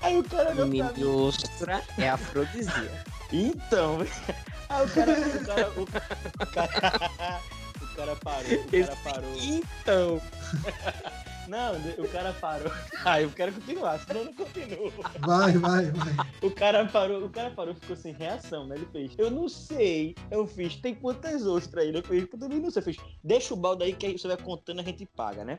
Aí 0.00 0.18
o 0.18 0.24
cara 0.24 0.50
olhou 0.50 0.70
pra 0.70 0.92
mim. 0.92 1.04
ostra 1.04 1.82
é 1.98 2.08
afrodisia. 2.08 3.04
Então, 3.32 3.98
aí 4.68 4.84
o 4.84 4.88
cara, 4.90 5.12
o 5.12 5.44
cara, 5.44 5.70
o 5.76 5.86
cara, 5.86 7.40
o 7.56 7.59
cara 8.00 8.16
parou, 8.16 8.52
o 8.52 8.70
cara 8.70 8.96
parou. 9.04 9.36
Então, 9.36 10.20
Não, 11.50 11.72
o 11.98 12.08
cara 12.08 12.32
parou. 12.34 12.70
Ah, 13.04 13.20
eu 13.20 13.30
quero 13.30 13.52
continuar, 13.52 13.98
senão 13.98 14.20
eu 14.20 14.26
não 14.26 14.34
continuo. 14.34 14.92
Vai, 15.20 15.52
vai, 15.52 15.90
vai. 15.90 16.12
O 16.42 16.50
cara 16.50 16.84
parou, 16.86 17.24
o 17.24 17.30
cara 17.30 17.50
parou, 17.50 17.74
ficou 17.74 17.96
sem 17.96 18.12
reação, 18.12 18.66
né? 18.66 18.76
Ele 18.76 18.86
fez. 18.92 19.14
Eu 19.18 19.30
não 19.30 19.48
sei. 19.48 20.14
Eu 20.30 20.46
fiz, 20.46 20.76
tem 20.76 20.94
quantas 20.94 21.46
ostras 21.46 21.84
aí? 21.84 21.94
Eu 21.94 22.02
fiz, 22.02 22.28
eu 22.30 22.38
também 22.38 22.60
não 22.60 22.70
sei. 22.70 22.80
Eu 22.80 22.84
fiz, 22.84 22.96
deixa 23.24 23.54
o 23.54 23.56
balde 23.56 23.84
aí 23.84 23.94
que 23.94 24.06
aí 24.06 24.16
você 24.16 24.28
vai 24.28 24.36
contando, 24.36 24.80
a 24.80 24.84
gente 24.84 25.06
paga, 25.06 25.44
né? 25.44 25.58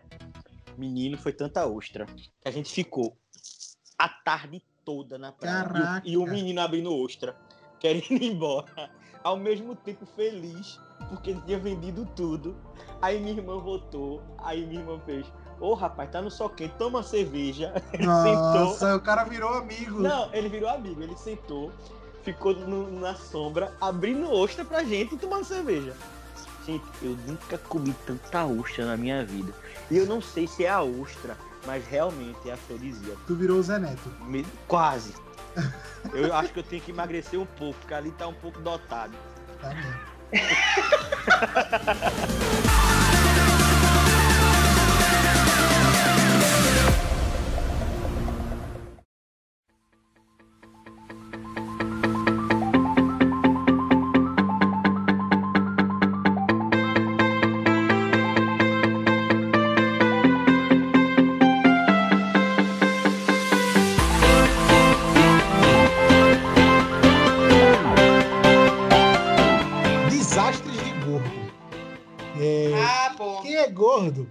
Menino, 0.78 1.18
foi 1.18 1.34
tanta 1.34 1.66
ostra 1.66 2.06
que 2.06 2.30
a 2.46 2.52
gente 2.52 2.72
ficou 2.72 3.18
a 3.98 4.08
tarde 4.08 4.64
toda 4.86 5.18
na 5.18 5.32
praia. 5.32 5.64
Caraca. 5.64 6.08
E, 6.08 6.16
o, 6.16 6.22
e 6.22 6.30
o 6.30 6.32
menino 6.32 6.62
abrindo 6.62 6.96
ostra, 6.96 7.36
querendo 7.80 8.12
ir 8.12 8.32
embora. 8.32 8.92
Ao 9.24 9.38
mesmo 9.38 9.76
tempo 9.76 10.06
feliz, 10.16 10.80
porque 11.10 11.32
ele 11.32 11.42
tinha 11.46 11.60
vendido 11.60 12.08
tudo. 12.16 12.56
Aí 13.02 13.20
minha 13.20 13.34
irmã 13.34 13.58
voltou, 13.60 14.22
aí 14.40 14.66
minha 14.66 14.80
irmã 14.82 15.00
fez. 15.06 15.26
Ô 15.60 15.74
rapaz, 15.76 16.10
tá 16.10 16.22
no 16.22 16.32
sol 16.32 16.50
quente, 16.50 16.74
toma 16.78 17.04
cerveja. 17.04 17.72
Ele 17.94 18.04
sentou. 18.04 18.66
Nossa, 18.66 18.96
o 18.96 19.00
cara 19.02 19.24
virou 19.26 19.54
amigo. 19.54 20.00
Não, 20.02 20.34
ele 20.34 20.50
virou 20.50 20.68
amigo, 20.68 21.04
ele 21.04 21.16
sentou, 21.16 21.72
ficou 22.24 22.56
no- 22.56 23.00
na 23.00 23.14
sombra, 23.14 23.72
abrindo 23.80 24.32
ostra 24.32 24.66
pra 24.66 24.84
gente 24.84 25.14
e 25.14 25.18
tomando 25.20 25.44
cerveja. 25.46 25.96
Gente, 26.66 26.84
eu 27.04 27.16
nunca 27.28 27.60
comi 27.60 27.94
tanta 28.08 28.44
ostra 28.44 28.86
na 28.88 28.98
minha 28.98 29.24
vida. 29.24 29.54
E 29.92 29.98
eu 29.98 30.08
não 30.08 30.20
sei 30.20 30.48
se 30.48 30.66
é 30.66 30.70
a 30.72 30.82
ostra, 30.82 31.38
mas 31.66 31.86
realmente 31.88 32.50
é 32.50 32.54
afrodisíaco. 32.54 33.20
Tu 33.28 33.36
virou 33.36 33.60
o 33.60 33.64
Zé 33.64 33.80
Neto. 33.80 34.10
Me- 34.22 34.46
Quase. 34.68 35.14
Eu 36.14 36.34
acho 36.36 36.52
que 36.54 36.60
eu 36.60 36.64
tenho 36.64 36.82
que 36.82 36.92
emagrecer 36.92 37.40
um 37.40 37.46
pouco, 37.46 37.78
porque 37.80 37.94
ali 37.94 38.12
tá 38.12 38.28
um 38.28 38.34
pouco 38.34 38.60
dotado. 38.60 39.14
Tá 39.62 39.70
mesmo. 39.70 40.12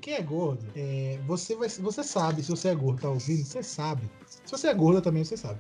Quem 0.01 0.15
é 0.15 0.23
gordo? 0.23 0.65
É, 0.75 1.19
você, 1.27 1.55
vai, 1.55 1.69
você 1.69 2.03
sabe, 2.03 2.43
se 2.43 2.51
você 2.51 2.69
é 2.69 2.75
gordo, 2.75 3.03
tá 3.03 3.09
ouvindo? 3.09 3.45
Você 3.45 3.63
sabe. 3.63 4.03
Se 4.27 4.51
você 4.51 4.69
é 4.69 4.75
gorda 4.75 5.01
também, 5.03 5.25
você 5.25 5.37
sabe. 5.37 5.59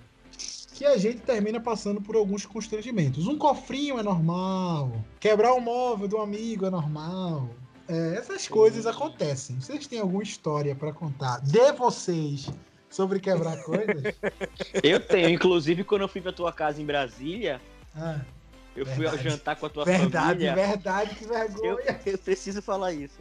Que 0.74 0.86
a 0.86 0.96
gente 0.96 1.20
termina 1.20 1.60
passando 1.60 2.00
por 2.00 2.16
alguns 2.16 2.46
constrangimentos. 2.46 3.26
Um 3.26 3.36
cofrinho 3.36 3.98
é 3.98 4.02
normal. 4.02 4.92
Quebrar 5.18 5.52
o 5.52 5.60
móvel 5.60 6.08
do 6.08 6.16
amigo 6.18 6.64
é 6.64 6.70
normal. 6.70 7.50
É, 7.86 8.14
essas 8.16 8.48
coisas 8.48 8.86
acontecem. 8.86 9.60
Vocês 9.60 9.86
têm 9.86 9.98
alguma 9.98 10.22
história 10.22 10.74
pra 10.74 10.92
contar 10.92 11.40
de 11.42 11.72
vocês 11.72 12.48
sobre 12.88 13.20
quebrar 13.20 13.58
coisas? 13.64 14.14
Eu 14.82 15.00
tenho, 15.00 15.28
inclusive, 15.28 15.84
quando 15.84 16.02
eu 16.02 16.08
fui 16.08 16.20
pra 16.22 16.32
tua 16.32 16.52
casa 16.52 16.80
em 16.80 16.86
Brasília, 16.86 17.60
Ah, 17.94 18.20
eu 18.74 18.86
fui 18.86 19.04
ao 19.04 19.12
Verdade. 19.12 19.28
jantar 19.28 19.56
com 19.56 19.66
a 19.66 19.68
tua 19.68 19.84
verdade, 19.84 20.46
família. 20.46 20.54
verdade, 20.54 21.14
que 21.16 21.24
Eu, 21.24 21.28
vergonha. 21.28 22.00
eu 22.06 22.16
preciso 22.18 22.62
falar 22.62 22.92
isso. 22.94 23.18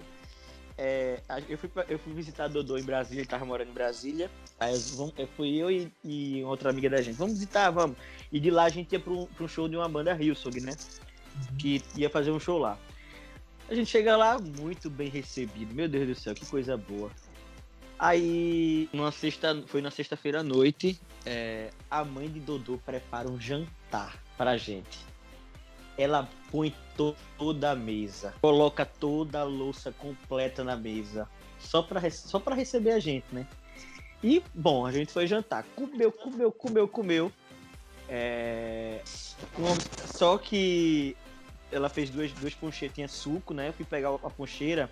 É, 0.82 1.20
eu, 1.50 1.58
fui 1.58 1.70
eu 1.90 2.00
fui 2.00 2.14
visitar 2.14 2.48
Dodô 2.48 2.78
em 2.78 2.84
Brasília, 2.84 3.20
ele 3.20 3.28
tava 3.28 3.44
morando 3.44 3.70
em 3.70 3.74
Brasília. 3.74 4.32
Aí 4.58 4.74
eu, 4.74 5.14
eu 5.18 5.28
fui 5.36 5.58
eu 5.58 5.70
e, 5.70 5.92
e 6.06 6.42
outra 6.46 6.70
amiga 6.70 6.90
da 6.90 7.02
gente. 7.02 7.18
Vamos 7.18 7.34
visitar, 7.34 7.70
vamos. 7.70 7.98
E 8.32 8.40
de 8.40 8.50
lá 8.50 8.64
a 8.64 8.70
gente 8.70 8.94
ia 8.94 9.00
pra 9.00 9.12
um, 9.12 9.28
um 9.42 9.48
show 9.48 9.68
de 9.68 9.76
uma 9.76 9.90
banda 9.90 10.16
Hillsong, 10.16 10.62
né? 10.62 10.72
Que 11.58 11.84
ia 11.98 12.10
fazer 12.10 12.32
um 12.32 12.40
show 12.40 12.58
lá. 12.58 12.80
A 13.70 13.76
gente 13.76 13.90
chega 13.90 14.16
lá 14.16 14.40
muito 14.40 14.90
bem 14.90 15.10
recebido. 15.10 15.76
Meu 15.76 15.90
Deus 15.90 16.08
do 16.08 16.16
céu, 16.16 16.34
que 16.34 16.46
coisa 16.46 16.78
boa. 16.78 17.12
Aí, 18.00 18.88
numa 18.94 19.12
sexta, 19.12 19.62
foi 19.68 19.82
na 19.82 19.92
sexta-feira 19.92 20.40
à 20.40 20.44
noite, 20.44 20.98
é, 21.26 21.72
a 21.92 22.06
mãe 22.06 22.30
de 22.30 22.40
Dodô 22.40 22.78
prepara 22.78 23.30
um 23.30 23.38
jantar 23.38 24.24
pra 24.38 24.56
gente. 24.56 24.98
Ela 26.00 26.30
põe 26.50 26.74
to- 26.96 27.16
toda 27.38 27.72
a 27.72 27.76
mesa, 27.76 28.34
coloca 28.42 28.86
toda 28.86 29.42
a 29.42 29.44
louça 29.44 29.92
completa 29.92 30.64
na 30.64 30.78
mesa, 30.78 31.28
só 31.60 31.82
rece- 32.00 32.28
só 32.28 32.40
pra 32.40 32.56
receber 32.56 32.92
a 32.92 33.00
gente, 33.00 33.26
né? 33.34 33.46
E, 34.24 34.42
bom, 34.54 34.86
a 34.86 34.92
gente 34.92 35.12
foi 35.12 35.28
jantar. 35.28 35.66
Comeu, 35.76 36.10
comeu, 36.12 36.52
comeu, 36.52 36.88
comeu. 36.88 37.32
É, 38.08 39.02
Só 40.06 40.38
que 40.38 41.16
ela 41.72 41.90
fez 41.90 42.10
duas, 42.10 42.32
duas 42.32 42.54
poncheiras, 42.54 43.12
suco, 43.12 43.54
né? 43.54 43.68
Eu 43.70 43.74
fui 43.74 43.86
pegar 43.86 44.10
a 44.10 44.30
poncheira 44.30 44.90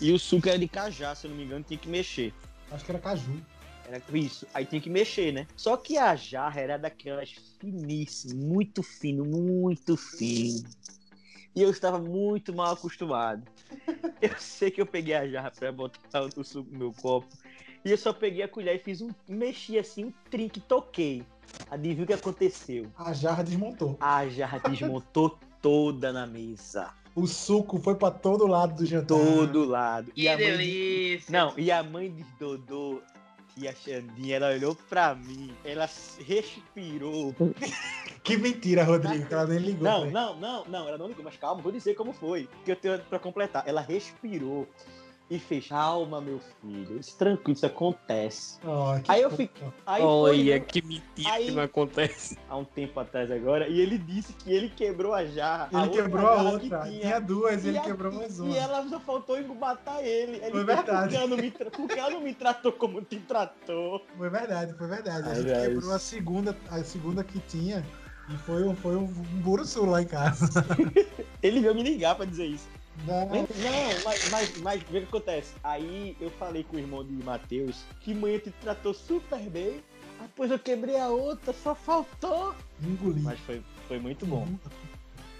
e 0.00 0.12
o 0.12 0.18
suco 0.18 0.48
era 0.48 0.58
de 0.58 0.68
cajá, 0.68 1.14
se 1.14 1.26
eu 1.26 1.30
não 1.30 1.36
me 1.36 1.44
engano, 1.44 1.64
tinha 1.66 1.78
que 1.78 1.88
mexer. 1.88 2.32
Acho 2.70 2.84
que 2.84 2.90
era 2.90 2.98
caju. 3.00 3.40
Era 3.88 4.02
isso. 4.12 4.46
Aí 4.52 4.64
tinha 4.66 4.80
que 4.80 4.90
mexer, 4.90 5.32
né? 5.32 5.46
Só 5.56 5.76
que 5.76 5.96
a 5.96 6.14
jarra 6.14 6.60
era 6.60 6.76
daquelas 6.78 7.34
finíssimas, 7.58 8.34
muito 8.34 8.82
fino, 8.82 9.24
muito 9.24 9.96
fino. 9.96 10.68
E 11.56 11.62
eu 11.62 11.70
estava 11.70 11.98
muito 11.98 12.54
mal 12.54 12.72
acostumado. 12.74 13.42
Eu 14.20 14.34
sei 14.38 14.70
que 14.70 14.80
eu 14.80 14.86
peguei 14.86 15.14
a 15.14 15.26
jarra 15.28 15.50
pra 15.50 15.70
botar 15.72 16.22
o 16.36 16.44
suco 16.44 16.70
no 16.72 16.78
meu 16.78 16.92
copo. 16.92 17.28
E 17.84 17.90
eu 17.90 17.96
só 17.98 18.12
peguei 18.12 18.42
a 18.42 18.48
colher 18.48 18.74
e 18.76 18.78
fiz 18.78 19.00
um. 19.00 19.10
Mexi 19.28 19.78
assim, 19.78 20.06
um 20.06 20.12
trinque, 20.30 20.58
toquei. 20.60 21.22
Adivinha 21.70 22.04
o 22.04 22.06
que 22.06 22.12
aconteceu? 22.12 22.86
A 22.96 23.12
jarra 23.12 23.42
desmontou. 23.44 23.96
A 24.00 24.26
jarra 24.28 24.58
desmontou 24.58 25.38
toda 25.62 26.12
na 26.12 26.26
mesa. 26.26 26.90
O 27.14 27.26
suco 27.26 27.78
foi 27.78 27.94
pra 27.94 28.10
todo 28.10 28.46
lado 28.46 28.74
do 28.76 28.86
jantar. 28.86 29.06
Todo 29.18 29.64
lado. 29.64 30.10
Que 30.12 30.28
a 30.28 30.36
mãe 30.36 30.46
de- 30.46 30.56
delícia. 30.58 31.32
Não, 31.32 31.54
e 31.58 31.70
a 31.70 31.82
mãe 31.82 32.10
de 32.12 32.24
Dodô, 32.38 33.00
tia 33.58 33.74
Xandinha, 33.74 34.36
ela 34.36 34.50
olhou 34.50 34.74
pra 34.88 35.14
mim, 35.14 35.54
ela 35.64 35.88
respirou. 36.24 37.34
Que 38.22 38.36
mentira, 38.36 38.84
Rodrigo, 38.84 39.24
que 39.26 39.32
ela 39.32 39.46
nem 39.46 39.58
ligou. 39.58 39.84
Não, 39.84 40.00
velho. 40.02 40.12
não, 40.12 40.36
não, 40.38 40.64
não, 40.66 40.88
ela 40.88 40.98
não 40.98 41.08
ligou, 41.08 41.24
mas 41.24 41.36
calma, 41.38 41.62
vou 41.62 41.72
dizer 41.72 41.94
como 41.94 42.12
foi. 42.12 42.46
Que 42.62 42.72
eu 42.72 42.76
tenho 42.76 42.98
pra 42.98 43.18
completar. 43.18 43.62
Ela 43.66 43.80
respirou 43.80 44.68
e 45.30 45.38
fez, 45.38 45.68
calma, 45.68 46.20
meu 46.22 46.40
filho. 46.60 46.98
Isso, 46.98 47.16
tranquilo, 47.18 47.52
isso 47.56 47.66
acontece. 47.66 48.58
Que 49.04 49.10
Aí 49.12 49.20
eu 49.22 49.30
fiquei- 49.30 49.68
Aí 49.86 50.00
foi, 50.00 50.10
olha 50.10 50.54
né, 50.54 50.60
que 50.60 50.80
mentira 50.82 51.30
Aí- 51.32 51.46
que 51.46 51.50
não 51.52 51.62
acontece. 51.62 52.38
há 52.48 52.56
um 52.56 52.64
tempo 52.64 52.98
atrás 52.98 53.30
agora, 53.30 53.68
e 53.68 53.78
ele 53.78 53.98
disse 53.98 54.32
que 54.32 54.50
ele 54.52 54.70
quebrou 54.70 55.12
a 55.12 55.24
jarra. 55.26 55.68
Ele 55.70 55.80
outra 55.82 56.02
quebrou 56.02 56.26
a 56.26 56.42
outra. 56.42 56.80
que 56.80 56.90
Tinha 57.00 57.20
duas, 57.20 57.64
E 57.64 57.68
ele 57.68 57.78
a- 57.78 57.82
quebrou 57.82 58.12
mais 58.12 58.38
E 58.38 58.42
uma. 58.42 58.56
ela 58.56 58.88
só 58.88 58.98
faltou 59.00 59.36
matar 59.54 60.02
ele. 60.02 60.36
ele 60.38 60.50
Foi 60.50 60.64
verdade. 60.64 61.00
Por 61.02 61.08
que, 61.10 61.16
ela 61.16 61.26
não 61.26 61.36
me 61.36 61.50
tra- 61.50 61.70
por 61.70 61.88
que 61.88 61.98
ela 61.98 62.10
não 62.10 62.20
me 62.20 62.34
tratou 62.34 62.72
como 62.72 63.02
te 63.02 63.18
tratou? 63.20 64.02
Foi 64.16 64.30
verdade, 64.30 64.72
foi 64.78 64.86
verdade. 64.88 65.28
A 65.28 65.34
gente 65.34 65.50
Aliás. 65.50 65.68
quebrou 65.68 65.92
a 65.92 65.98
segunda, 65.98 66.56
a 66.70 66.82
segunda 66.84 67.22
que 67.22 67.38
tinha 67.40 67.84
e 68.32 68.36
foi, 68.38 68.62
um- 68.64 68.74
foi 68.74 68.96
um, 68.96 69.04
um 69.04 69.40
buruçu 69.42 69.84
lá 69.84 70.00
em 70.02 70.06
casa. 70.06 70.46
Ele 71.42 71.60
veio 71.60 71.74
me 71.74 71.82
ligar 71.82 72.14
pra 72.14 72.24
dizer 72.24 72.46
isso. 72.46 72.66
Não, 73.06 73.26
Não, 73.26 74.00
mas, 74.04 74.24
mas, 74.24 74.56
mas 74.56 74.82
vê 74.82 74.98
o 74.98 75.02
que 75.02 75.08
acontece. 75.08 75.54
Aí 75.62 76.16
eu 76.20 76.30
falei 76.32 76.64
com 76.64 76.76
o 76.76 76.78
irmão 76.78 77.04
de 77.04 77.12
Matheus 77.24 77.84
que 78.00 78.14
manhã 78.14 78.38
te 78.38 78.50
tratou 78.50 78.92
super 78.92 79.38
bem. 79.40 79.82
Depois 80.20 80.50
eu 80.50 80.58
quebrei 80.58 80.98
a 80.98 81.08
outra, 81.08 81.52
só 81.52 81.74
faltou. 81.74 82.54
engoli. 82.82 83.20
Mas 83.20 83.38
foi, 83.40 83.62
foi 83.86 83.98
muito 83.98 84.26
bom. 84.26 84.48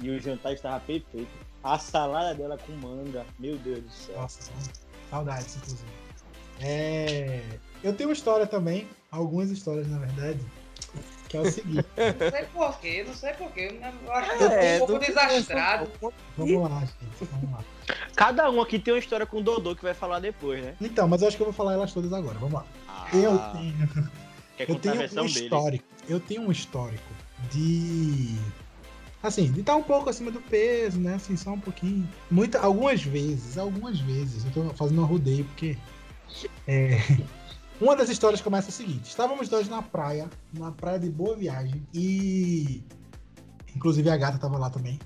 E 0.01 0.09
o 0.11 0.21
jantar 0.21 0.53
estava 0.53 0.79
perfeito. 0.81 1.29
A 1.63 1.79
salada 1.79 2.35
dela 2.35 2.57
com 2.57 2.73
manga, 2.73 3.27
meu 3.39 3.57
Deus 3.59 3.83
do 3.83 3.91
céu. 3.91 4.17
Nossa, 4.17 4.53
saudades, 5.11 5.57
inclusive. 5.57 5.91
É, 6.61 7.43
Eu 7.83 7.93
tenho 7.95 8.09
uma 8.09 8.13
história 8.13 8.47
também, 8.47 8.89
algumas 9.11 9.51
histórias, 9.51 9.89
na 9.89 9.99
verdade, 9.99 10.41
que 11.29 11.37
é 11.37 11.41
o 11.41 11.51
seguinte. 11.51 11.87
Não 11.97 12.31
sei 12.31 12.45
porquê, 12.53 13.05
não 13.07 13.15
sei 13.15 13.33
porquê. 13.35 13.81
Eu 14.05 14.13
acho 14.13 14.31
que 14.39 14.45
É, 14.45 14.77
eu 14.77 14.79
tô 14.79 14.85
um 14.85 14.87
pouco 14.89 15.05
do- 15.05 15.07
desastrado. 15.07 15.91
Vamos 16.37 16.71
lá, 16.71 16.81
gente, 16.81 17.31
vamos 17.31 17.51
lá. 17.53 17.65
Cada 18.17 18.51
um 18.51 18.61
aqui 18.61 18.79
tem 18.79 18.95
uma 18.95 18.99
história 19.01 19.27
com 19.27 19.39
o 19.39 19.43
Dodô 19.43 19.75
que 19.77 19.83
vai 19.83 19.95
falar 19.95 20.21
depois, 20.21 20.63
né? 20.63 20.75
Então, 20.81 21.07
mas 21.09 21.23
eu 21.23 21.29
acho 21.29 21.37
que 21.37 21.43
eu 21.43 21.47
vou 21.47 21.53
falar 21.55 21.75
elas 21.75 21.93
todas 21.93 22.13
agora. 22.13 22.39
Vamos 22.39 22.55
lá. 22.55 22.67
Eu 23.13 23.39
tenho, 23.53 23.75
Quer 24.57 24.65
eu 24.71 24.75
contar 24.75 24.89
a 24.89 24.93
tenho 24.93 24.97
versão 24.97 25.25
um 25.25 25.27
dele? 25.27 25.45
histórico. 25.45 25.85
Eu 26.09 26.21
tenho 26.21 26.43
um 26.43 26.51
histórico 26.53 27.05
de. 27.51 28.37
Assim, 29.23 29.51
de 29.51 29.61
estar 29.61 29.75
um 29.77 29.83
pouco 29.83 30.09
acima 30.09 30.31
do 30.31 30.41
peso, 30.41 30.99
né? 31.01 31.15
Assim, 31.15 31.37
só 31.37 31.51
um 31.51 31.61
pouquinho. 31.61 32.09
Muita, 32.31 32.61
algumas 32.61 33.03
vezes, 33.03 33.59
algumas 33.59 33.99
vezes. 34.01 34.45
Eu 34.45 34.51
tô 34.53 34.63
fazendo 34.75 35.03
um 35.03 35.05
rodeio 35.05 35.45
porque. 35.45 35.77
É, 36.67 36.99
uma 37.81 37.95
das 37.97 38.09
histórias 38.09 38.41
começa 38.41 38.69
o 38.69 38.73
seguinte: 38.73 39.09
estávamos 39.09 39.49
dois 39.49 39.69
na 39.69 39.83
praia, 39.83 40.29
na 40.53 40.73
praia 40.73 40.99
de 40.99 41.09
Boa 41.09 41.37
Viagem, 41.37 41.87
e. 41.95 42.83
Inclusive 43.75 44.11
a 44.11 44.17
gata 44.17 44.39
tava 44.39 44.59
lá 44.59 44.71
também. 44.71 44.99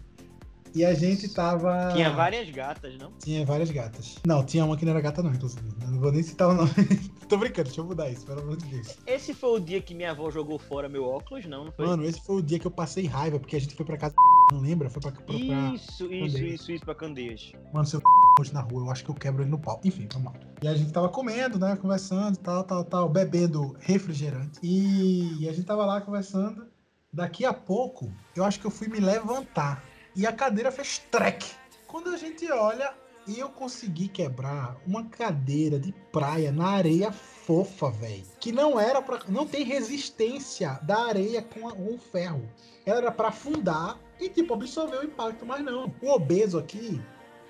E 0.75 0.85
a 0.85 0.95
gente 0.95 1.29
tava. 1.29 1.91
Tinha 1.93 2.11
várias 2.11 2.49
gatas, 2.49 2.97
não? 2.97 3.13
Tinha 3.19 3.45
várias 3.45 3.71
gatas. 3.71 4.17
Não, 4.27 4.43
tinha 4.43 4.65
uma 4.65 4.77
que 4.77 4.87
não 4.87 4.93
era 4.93 5.03
gata, 5.03 5.23
não, 5.23 5.31
inclusive. 5.31 5.63
Não 5.87 6.01
vou 6.01 6.11
nem 6.11 6.23
citar 6.23 6.49
o 6.49 6.55
nome. 6.55 6.71
Tô 7.29 7.37
brincando, 7.37 7.65
deixa 7.65 7.81
eu 7.81 7.85
mudar 7.85 8.09
isso, 8.09 8.25
pelo 8.25 8.41
amor 8.41 8.57
de 8.57 8.67
Deus. 8.67 8.97
Esse 9.07 9.35
foi 9.35 9.51
o 9.51 9.61
dia 9.61 9.83
que 9.83 9.95
minha 9.95 10.13
avó 10.13 10.31
jogou 10.31 10.59
fora 10.59 10.89
meu 10.89 11.05
óculos, 11.05 11.45
não? 11.45 11.67
Não 11.67 11.73
foi? 11.73 11.87
Mano, 11.87 12.05
esse 12.05 12.21
foi 12.23 12.37
o 12.37 12.43
dia 12.43 12.59
que 12.59 12.67
eu 12.67 12.71
passei 12.71 13.07
raiva, 13.07 13.39
porque 13.39 13.57
a 13.57 13.61
gente 13.61 13.75
foi 13.75 13.85
pra 13.85 13.99
casa. 13.99 14.15
Não 14.51 14.61
lembra? 14.61 14.89
Foi 14.89 15.03
pra. 15.03 15.13
pra, 15.13 15.23
pra... 15.25 15.35
isso, 15.35 15.53
isso, 15.75 16.09
Candeias. 16.09 16.61
isso, 16.61 16.73
isso 16.73 16.85
pra 16.85 16.95
Candeias. 16.95 17.53
Mano, 17.73 17.87
se 17.87 17.97
eu 17.97 18.01
hoje 18.39 18.53
na 18.53 18.61
rua, 18.61 18.85
eu 18.87 18.91
acho 18.91 19.05
que 19.05 19.11
eu 19.11 19.15
quebro 19.15 19.43
ele 19.43 19.51
no 19.51 19.59
pau. 19.59 19.81
Enfim, 19.85 20.09
vamos 20.13 20.33
lá. 20.33 20.39
E 20.63 20.69
a 20.69 20.75
gente 20.75 20.93
tava 20.93 21.09
comendo, 21.09 21.59
né? 21.59 21.77
Conversando, 21.77 22.37
tal, 22.39 22.65
tal, 22.65 22.85
tal, 22.85 23.09
bebendo 23.09 23.77
refrigerante. 23.81 24.59
E, 24.63 25.43
e 25.43 25.49
a 25.49 25.53
gente 25.53 25.67
tava 25.67 25.85
lá 25.85 26.01
conversando. 26.01 26.67
Daqui 27.13 27.45
a 27.45 27.53
pouco, 27.53 28.11
eu 28.35 28.45
acho 28.45 28.59
que 28.59 28.67
eu 28.67 28.71
fui 28.71 28.89
me 28.89 28.99
levantar. 28.99 29.85
E 30.17 30.27
a 30.27 30.33
cadeira 30.33 30.73
fez 30.73 30.99
trek. 31.11 31.47
Quando 31.87 32.09
a 32.09 32.17
gente 32.17 32.51
olha, 32.51 32.95
eu 33.29 33.51
consegui 33.51 34.09
quebrar 34.09 34.77
uma 34.87 35.05
cadeira 35.05 35.79
de 35.79 35.93
praia 36.11 36.51
na 36.51 36.69
areia 36.69 37.13
fofa, 37.13 37.91
velho. 37.91 38.25
Que 38.41 38.51
não 38.51 38.81
era 38.81 39.03
para 39.03 39.21
Não 39.29 39.47
tem 39.47 39.63
resistência 39.65 40.79
da 40.83 41.07
areia 41.07 41.43
com, 41.43 41.69
a- 41.69 41.73
com 41.73 41.95
o 41.95 41.99
ferro. 41.99 42.49
Ela 42.87 42.99
era 42.99 43.13
pra 43.13 43.29
afundar 43.29 43.99
e, 44.19 44.29
tipo, 44.31 44.55
absorver 44.55 44.97
o 44.97 45.05
impacto, 45.05 45.45
mas 45.45 45.63
não. 45.63 45.93
O 46.01 46.09
obeso 46.11 46.59
aqui 46.59 47.01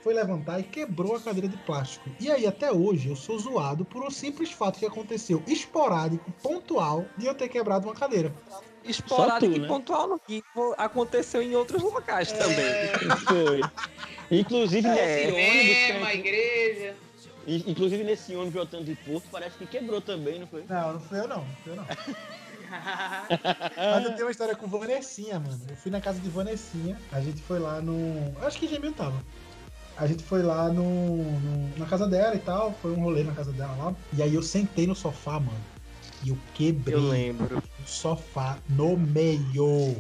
foi 0.02 0.12
levantar 0.14 0.58
e 0.60 0.64
quebrou 0.64 1.14
a 1.16 1.20
cadeira 1.20 1.48
de 1.48 1.56
plástico. 1.58 2.10
E 2.18 2.30
aí, 2.30 2.46
até 2.46 2.72
hoje, 2.72 3.08
eu 3.08 3.16
sou 3.16 3.38
zoado 3.38 3.84
por 3.84 4.02
um 4.02 4.10
simples 4.10 4.50
fato 4.50 4.78
que 4.78 4.86
aconteceu 4.86 5.42
esporádico, 5.46 6.30
pontual, 6.42 7.04
de 7.16 7.26
eu 7.26 7.34
ter 7.34 7.48
quebrado 7.48 7.86
uma 7.86 7.94
cadeira. 7.94 8.32
Esporádico 8.84 9.52
tu, 9.52 9.56
e 9.56 9.60
né? 9.60 9.68
pontual 9.68 10.08
no 10.08 10.18
que 10.18 10.42
aconteceu 10.76 11.40
em 11.40 11.54
outros 11.54 11.80
locais 11.82 12.32
também. 12.32 12.58
É, 12.58 12.92
Foi. 13.28 13.60
Inclusive 14.30 14.88
É. 14.88 14.92
nesse 15.30 15.92
ônibus. 15.92 16.08
que 16.10 16.16
igreja. 16.18 16.96
in- 17.46 17.64
Inclusive 17.68 18.02
nesse 18.02 18.34
ônibus 18.34 18.54
voltando 18.54 18.84
de 18.84 18.96
Porto, 18.96 19.28
parece 19.30 19.56
que 19.56 19.66
quebrou 19.66 20.00
também, 20.00 20.40
não 20.40 20.48
foi? 20.48 20.64
Não, 20.68 20.94
não 20.94 21.00
fui 21.00 21.18
eu 21.20 21.28
não, 21.28 21.38
não 21.38 21.56
fui 21.62 21.72
eu 21.72 21.76
não. 21.76 21.86
Mas 22.72 24.04
eu 24.04 24.12
tenho 24.12 24.24
uma 24.24 24.30
história 24.30 24.56
com 24.56 24.66
Vanessinha, 24.66 25.38
mano. 25.38 25.60
Eu 25.68 25.76
fui 25.76 25.90
na 25.90 26.00
casa 26.00 26.18
de 26.18 26.28
Vanessinha, 26.28 26.98
a 27.12 27.20
gente 27.20 27.40
foi 27.42 27.58
lá 27.58 27.80
no. 27.80 28.34
Acho 28.44 28.58
que 28.58 28.66
Gemil 28.66 28.92
tava. 28.92 29.14
A 29.96 30.06
gente 30.06 30.22
foi 30.22 30.42
lá 30.42 30.68
no, 30.68 31.16
no- 31.40 31.78
na 31.78 31.86
casa 31.86 32.06
dela 32.08 32.34
e 32.34 32.38
tal, 32.38 32.72
foi 32.80 32.92
um 32.92 33.02
rolê 33.02 33.22
na 33.22 33.32
casa 33.34 33.52
dela 33.52 33.74
lá. 33.76 33.94
E 34.12 34.22
aí 34.22 34.34
eu 34.34 34.42
sentei 34.42 34.86
no 34.86 34.94
sofá, 34.94 35.38
mano. 35.38 35.60
E 36.22 36.30
eu 36.30 36.38
quebrei 36.54 36.94
Eu 36.96 37.08
lembro. 37.08 37.58
o 37.58 37.86
sofá 37.88 38.58
no 38.68 38.96
meio. 38.96 39.96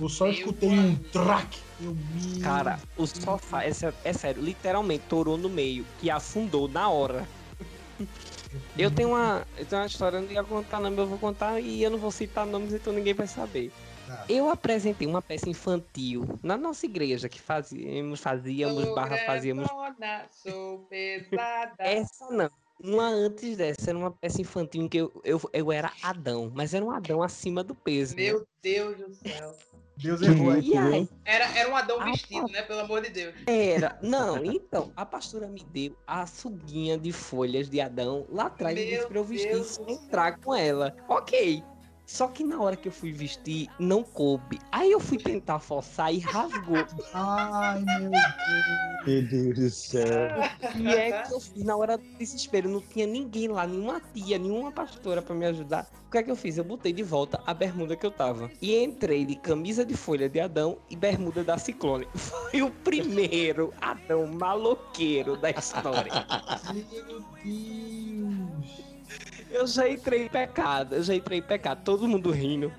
Eu 0.00 0.08
só 0.08 0.24
Meu 0.26 0.34
escutei 0.34 0.68
um 0.70 0.94
track. 1.12 1.58
Eu 1.80 1.94
me. 1.94 2.40
Cara, 2.40 2.78
o 2.96 3.06
sofá, 3.06 3.64
é, 3.64 3.72
sé- 3.72 3.92
é 4.04 4.12
sério, 4.12 4.42
literalmente 4.42 5.04
torou 5.08 5.36
no 5.36 5.48
meio, 5.48 5.84
que 6.00 6.10
afundou 6.10 6.68
na 6.68 6.88
hora. 6.88 7.26
Eu 8.76 8.90
tenho 8.90 9.10
uma, 9.10 9.46
eu 9.56 9.64
tenho 9.64 9.80
uma 9.82 9.86
história, 9.86 10.16
eu 10.18 10.22
não 10.22 10.30
ia 10.30 10.44
contar 10.44 10.80
não, 10.80 10.90
mas 10.90 10.98
eu 10.98 11.06
vou 11.06 11.18
contar 11.18 11.60
e 11.60 11.82
eu 11.82 11.90
não 11.90 11.98
vou 11.98 12.10
citar 12.10 12.46
nomes, 12.46 12.72
então 12.72 12.92
ninguém 12.92 13.14
vai 13.14 13.26
saber. 13.26 13.72
Tá. 14.06 14.24
Eu 14.28 14.48
apresentei 14.50 15.06
uma 15.06 15.22
peça 15.22 15.48
infantil 15.48 16.26
na 16.42 16.56
nossa 16.56 16.86
igreja, 16.86 17.28
que 17.28 17.40
fazíamos, 17.40 18.20
fazíamos, 18.20 18.84
Sou 18.84 18.94
barra 18.94 19.16
fazíamos. 19.18 19.66
grandona, 19.66 20.26
sou 20.30 20.78
pesada. 20.90 21.74
Essa 21.78 22.30
não. 22.30 22.50
Uma 22.82 23.06
antes 23.08 23.56
dessa, 23.56 23.90
era 23.90 23.98
uma 23.98 24.10
peça 24.10 24.40
infantil 24.40 24.82
em 24.82 24.88
que 24.88 24.98
eu, 24.98 25.20
eu, 25.24 25.40
eu 25.52 25.70
era 25.70 25.92
Adão, 26.02 26.50
mas 26.52 26.74
era 26.74 26.84
um 26.84 26.90
Adão 26.90 27.22
acima 27.22 27.62
do 27.62 27.76
peso. 27.76 28.16
né? 28.16 28.22
Meu 28.24 28.46
Deus 28.60 28.96
do 28.98 29.14
céu. 29.14 29.54
Deus 29.96 30.22
errou 30.22 30.50
aí. 30.50 30.68
E 30.68 30.76
aí, 30.76 31.08
Era, 31.24 31.44
era 31.56 31.70
um 31.70 31.76
Adão 31.76 31.98
Ah, 32.00 32.06
vestido, 32.06 32.48
né? 32.48 32.62
Pelo 32.62 32.80
amor 32.80 33.02
de 33.02 33.10
Deus. 33.10 33.34
Era. 33.46 33.98
Não, 34.02 34.44
então, 34.44 34.90
a 34.96 35.04
pastora 35.06 35.46
me 35.46 35.62
deu 35.64 35.94
a 36.06 36.26
suguinha 36.26 36.98
de 36.98 37.12
folhas 37.12 37.68
de 37.70 37.80
Adão 37.80 38.26
lá 38.30 38.46
atrás 38.46 38.76
e 38.76 38.80
Meu 38.84 38.90
disse 38.90 39.06
pra 39.06 39.18
eu 39.18 39.24
vestir 39.24 39.62
céu. 39.64 39.86
entrar 39.88 40.40
com 40.40 40.52
ela. 40.54 40.96
Ok. 41.08 41.62
Só 42.12 42.28
que 42.28 42.44
na 42.44 42.60
hora 42.60 42.76
que 42.76 42.88
eu 42.88 42.92
fui 42.92 43.10
vestir, 43.10 43.70
não 43.78 44.02
coube. 44.02 44.58
Aí 44.70 44.92
eu 44.92 45.00
fui 45.00 45.16
tentar 45.16 45.58
forçar 45.58 46.12
e 46.12 46.18
rasgou. 46.18 46.84
Ai, 47.14 47.80
meu 47.80 48.10
Deus. 48.10 49.06
Meu 49.06 49.22
Deus 49.28 49.58
do 49.58 49.70
céu. 49.70 50.28
E 50.76 50.88
é 50.88 51.22
que 51.22 51.32
eu 51.32 51.40
fiz 51.40 51.64
na 51.64 51.74
hora 51.74 51.96
do 51.96 52.04
desespero. 52.18 52.68
Não 52.68 52.82
tinha 52.82 53.06
ninguém 53.06 53.48
lá, 53.48 53.66
nenhuma 53.66 53.98
tia, 54.12 54.36
nenhuma 54.36 54.70
pastora 54.70 55.22
pra 55.22 55.34
me 55.34 55.46
ajudar. 55.46 55.90
O 56.06 56.10
que 56.10 56.18
é 56.18 56.22
que 56.22 56.30
eu 56.30 56.36
fiz? 56.36 56.58
Eu 56.58 56.64
botei 56.64 56.92
de 56.92 57.02
volta 57.02 57.42
a 57.46 57.54
bermuda 57.54 57.96
que 57.96 58.04
eu 58.04 58.10
tava. 58.10 58.50
E 58.60 58.76
entrei 58.76 59.24
de 59.24 59.34
camisa 59.34 59.82
de 59.82 59.96
folha 59.96 60.28
de 60.28 60.38
Adão 60.38 60.76
e 60.90 60.96
bermuda 60.96 61.42
da 61.42 61.56
Ciclone. 61.56 62.06
Foi 62.14 62.60
o 62.60 62.70
primeiro 62.70 63.72
Adão 63.80 64.26
maloqueiro 64.26 65.34
da 65.34 65.48
história. 65.48 66.12
Meu 66.74 67.24
Deus. 67.42 68.11
Eu 69.52 69.66
já 69.66 69.88
entrei 69.88 70.24
em 70.24 70.28
pecado, 70.28 70.94
eu 70.94 71.02
já 71.02 71.14
entrei 71.14 71.38
em 71.38 71.42
pecado, 71.42 71.82
todo 71.84 72.08
mundo 72.08 72.30
rindo. 72.30 72.72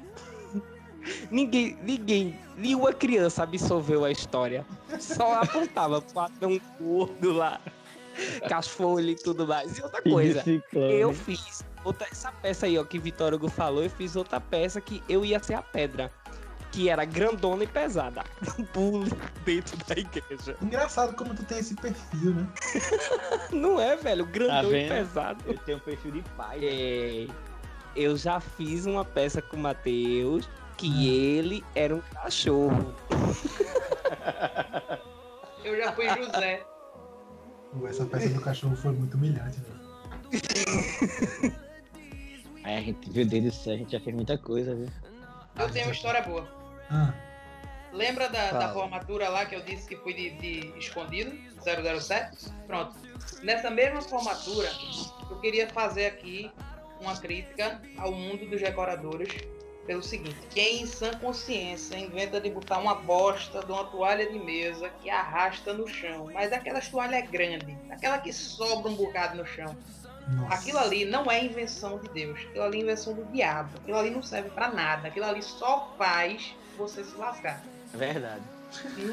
Ninguém, 1.29 1.77
ninguém, 1.83 2.39
nenhuma 2.57 2.91
criança 2.93 3.43
absorveu 3.43 4.03
a 4.03 4.12
história. 4.12 4.65
Só 4.99 5.41
apontava 5.41 6.01
pro 6.01 6.19
Adão 6.19 6.59
gordo 6.79 7.33
lá, 7.33 7.62
folhas 8.63 9.19
e 9.19 9.23
tudo 9.23 9.45
mais. 9.45 9.77
E 9.77 9.83
outra 9.83 10.01
coisa, 10.01 10.43
eu 10.73 11.13
fiz 11.13 11.63
outra, 11.83 12.07
essa 12.09 12.31
peça 12.31 12.65
aí, 12.65 12.77
ó, 12.77 12.83
que 12.83 12.97
Vitor 12.97 13.33
Hugo 13.33 13.49
falou, 13.49 13.83
eu 13.83 13.89
fiz 13.89 14.15
outra 14.15 14.39
peça 14.39 14.79
que 14.81 15.03
eu 15.07 15.23
ia 15.25 15.41
ser 15.43 15.55
a 15.55 15.62
pedra. 15.62 16.12
Que 16.73 16.89
era 16.89 17.05
grandona 17.05 17.63
e 17.63 17.67
pesada. 17.67 18.23
Pulo 18.73 19.05
dentro 19.45 19.77
da 19.86 19.95
igreja. 19.95 20.57
Engraçado 20.62 21.15
como 21.15 21.33
tu 21.33 21.45
tem 21.45 21.59
esse 21.59 21.75
perfil, 21.75 22.33
né? 22.33 22.47
Não 23.53 23.79
é, 23.79 23.95
velho? 23.95 24.25
Grandão 24.25 24.65
e 24.65 24.71
vendo? 24.71 24.89
pesado. 24.89 25.43
Eu 25.45 25.57
tenho 25.59 25.77
um 25.77 25.81
perfil 25.81 26.12
de 26.12 26.21
pai. 26.36 26.57
né? 26.59 26.65
É, 26.65 27.27
eu 27.95 28.17
já 28.17 28.39
fiz 28.39 28.88
uma 28.88 29.05
peça 29.05 29.41
com 29.41 29.55
o 29.55 29.59
Matheus 29.59 30.49
que 30.75 31.07
ele 31.07 31.63
era 31.75 31.95
um 31.95 32.01
cachorro. 32.01 32.93
Eu 35.63 35.77
já 35.77 35.93
fui 35.93 36.09
José. 36.09 36.65
Essa 37.88 38.05
peça 38.05 38.29
do 38.29 38.41
cachorro 38.41 38.75
foi 38.75 38.91
muito 38.91 39.15
humilhante, 39.15 39.62
velho. 39.62 39.81
Aí 42.63 42.77
a 42.77 42.81
gente, 42.81 43.09
do 43.09 43.51
céu, 43.51 43.73
a 43.73 43.77
gente 43.77 43.91
já 43.91 43.99
fez 43.99 44.15
muita 44.15 44.38
coisa, 44.38 44.75
viu? 44.75 44.89
Eu 45.57 45.69
tenho 45.69 45.86
uma 45.88 45.93
história 45.93 46.21
boa. 46.21 46.62
Ah, 46.93 47.13
Lembra 47.91 48.27
da, 48.27 48.51
da 48.51 48.73
formatura 48.73 49.29
lá 49.29 49.45
que 49.45 49.56
eu 49.56 49.62
disse 49.62 49.88
que 49.88 49.95
fui 49.97 50.13
de, 50.13 50.32
de 50.32 50.79
escondido? 50.79 51.32
007? 51.63 52.51
Pronto. 52.65 52.95
Nessa 53.43 53.69
mesma 53.69 54.01
formatura, 54.01 54.71
eu 55.29 55.39
queria 55.39 55.69
fazer 55.69 56.08
aqui 56.08 56.51
uma 56.99 57.15
crítica 57.17 57.79
ao 57.97 58.12
mundo 58.12 58.49
dos 58.49 58.60
decoradores 58.60 59.32
pelo 59.86 60.01
seguinte: 60.01 60.38
quem 60.49 60.82
em 60.82 60.86
sã 60.88 61.12
consciência 61.19 61.95
inventa 61.95 62.41
de 62.41 62.49
botar 62.49 62.79
uma 62.79 62.95
bosta 62.95 63.60
de 63.60 63.71
uma 63.71 63.84
toalha 63.86 64.25
de 64.32 64.39
mesa 64.39 64.89
que 65.01 65.10
arrasta 65.10 65.71
no 65.71 65.88
chão, 65.88 66.32
mas 66.34 66.51
aquelas 66.51 66.88
toalhas 66.88 67.29
grandes, 67.29 67.77
aquela 67.91 68.17
que 68.17 68.34
sobra 68.34 68.91
um 68.91 68.95
bocado 68.95 69.38
no 69.38 69.45
chão. 69.45 69.77
nossa. 70.29 70.56
Aquilo 70.56 70.79
ali 70.79 71.06
não 71.06 71.29
é 71.29 71.43
invenção 71.43 71.99
de 71.99 72.10
Deus, 72.10 72.39
aquilo 72.39 72.63
ali 72.63 72.79
é 72.79 72.82
invenção 72.82 73.13
do 73.13 73.23
diabo. 73.25 73.69
Aquilo 73.77 73.97
ali 73.97 74.10
não 74.10 74.23
serve 74.23 74.49
pra 74.49 74.69
nada, 74.69 75.10
aquilo 75.10 75.25
ali 75.27 75.43
só 75.43 75.93
faz 75.95 76.56
você 76.77 77.03
se 77.03 77.15
lascar. 77.15 77.63
É 77.93 77.97
verdade. 77.97 78.43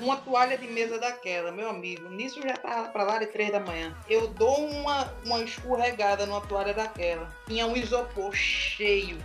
Uma 0.03 0.17
toalha 0.17 0.57
de 0.57 0.67
mesa 0.67 0.99
daquela, 0.99 1.53
meu 1.53 1.69
amigo, 1.69 2.09
nisso 2.09 2.41
já 2.41 2.57
tava 2.57 2.89
pra 2.89 3.03
lá 3.03 3.19
de 3.19 3.27
três 3.27 3.53
da 3.53 3.61
manhã. 3.61 3.95
Eu 4.09 4.29
dou 4.29 4.67
uma, 4.71 5.13
uma 5.25 5.41
escorregada 5.43 6.25
numa 6.25 6.41
toalha 6.41 6.73
daquela. 6.73 7.31
Tinha 7.47 7.67
um 7.67 7.77
isopor 7.77 8.33
cheio 8.33 9.19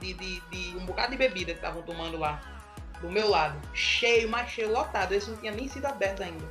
de, 0.00 0.14
de, 0.14 0.40
de 0.40 0.76
um 0.76 0.86
bocado 0.86 1.10
de 1.10 1.16
bebida 1.16 1.52
que 1.52 1.58
estavam 1.58 1.82
tomando 1.82 2.16
lá. 2.16 2.40
Do 3.00 3.10
meu 3.10 3.30
lado. 3.30 3.58
Cheio, 3.74 4.28
mas 4.28 4.50
cheio, 4.50 4.70
lotado. 4.70 5.12
Esse 5.12 5.30
não 5.30 5.38
tinha 5.38 5.52
nem 5.52 5.68
sido 5.68 5.86
aberto 5.86 6.22
ainda. 6.22 6.44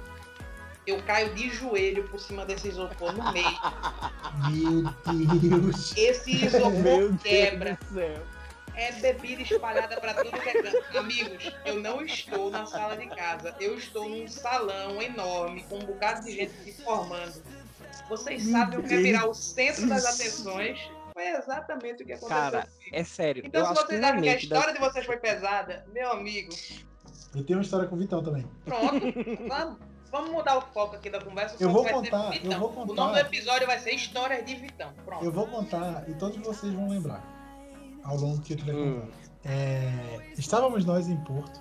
Eu 0.85 1.01
caio 1.03 1.33
de 1.35 1.49
joelho 1.49 2.07
por 2.09 2.19
cima 2.19 2.45
desse 2.45 2.67
isopor 2.67 3.13
no 3.13 3.31
meio. 3.31 3.59
Meu 4.49 5.39
Deus. 5.39 5.95
Esse 5.95 6.45
isopor 6.45 7.15
quebra. 7.23 7.77
do 7.79 7.93
céu. 7.93 8.38
É 8.75 8.91
bebida 8.93 9.41
espalhada 9.41 9.99
pra 9.99 10.13
tudo 10.13 10.39
que 10.39 10.49
é 10.49 10.61
canto. 10.63 10.97
Amigos, 10.97 11.51
eu 11.65 11.79
não 11.79 12.01
estou 12.01 12.49
na 12.49 12.65
sala 12.65 12.95
de 12.97 13.07
casa. 13.07 13.55
Eu 13.59 13.77
estou 13.77 14.07
num 14.09 14.27
salão 14.27 15.01
enorme 15.01 15.63
com 15.69 15.75
um 15.77 15.85
bocado 15.85 16.25
de 16.25 16.31
gente 16.33 16.51
se 16.63 16.71
formando. 16.83 17.41
Vocês 18.07 18.43
sabem 18.47 18.79
o 18.79 18.83
que 18.83 18.93
é 18.93 18.97
virar 18.97 19.27
o 19.27 19.33
centro 19.33 19.87
das 19.87 20.05
atenções? 20.05 20.79
Foi 21.13 21.27
exatamente 21.27 22.03
o 22.03 22.05
que 22.05 22.13
aconteceu. 22.13 22.37
Cara, 22.37 22.61
comigo. 22.61 22.89
é 22.93 23.03
sério. 23.03 23.43
Então, 23.45 23.61
eu 23.61 23.67
se 23.67 23.73
vocês 23.83 24.03
acham 24.03 24.21
que 24.21 24.29
a 24.29 24.35
história 24.35 24.65
das- 24.67 24.73
de 24.73 24.79
vocês 24.79 25.05
foi 25.05 25.17
pesada, 25.17 25.85
meu 25.93 26.11
amigo, 26.11 26.53
Eu 27.35 27.43
tenho 27.43 27.59
uma 27.59 27.63
história 27.63 27.87
com 27.87 27.95
o 27.95 27.99
Vitão 27.99 28.23
também. 28.23 28.47
pronto. 28.65 28.89
vamos, 29.47 29.77
vamos 30.11 30.31
mudar 30.31 30.57
o 30.57 30.61
foco 30.73 30.95
aqui 30.95 31.09
da 31.09 31.19
conversa. 31.21 31.55
o 31.59 31.61
Eu 31.61 31.69
vou 31.71 31.83
vai 31.83 31.93
ser 31.93 31.99
contar, 31.99 32.29
Vitão. 32.31 32.51
eu 32.51 32.59
vou 32.59 32.69
O 32.69 32.73
contar. 32.73 32.93
nome 32.95 33.13
do 33.13 33.19
episódio 33.19 33.67
vai 33.67 33.79
ser 33.79 33.91
Histórias 33.91 34.45
de 34.45 34.55
Vitão. 34.55 34.93
Pronto. 35.05 35.25
Eu 35.25 35.31
vou 35.31 35.45
contar 35.47 36.05
e 36.07 36.13
todos 36.13 36.37
vocês 36.37 36.73
vão 36.73 36.87
lembrar 36.89 37.21
ao 38.03 38.15
longo 38.17 38.41
que 38.41 38.53
eu 38.53 38.57
estiver 38.57 38.75
Hum. 38.75 39.01
contando. 39.01 39.11
É, 39.45 40.31
estávamos 40.37 40.83
nós 40.85 41.07
em 41.07 41.15
Porto 41.17 41.59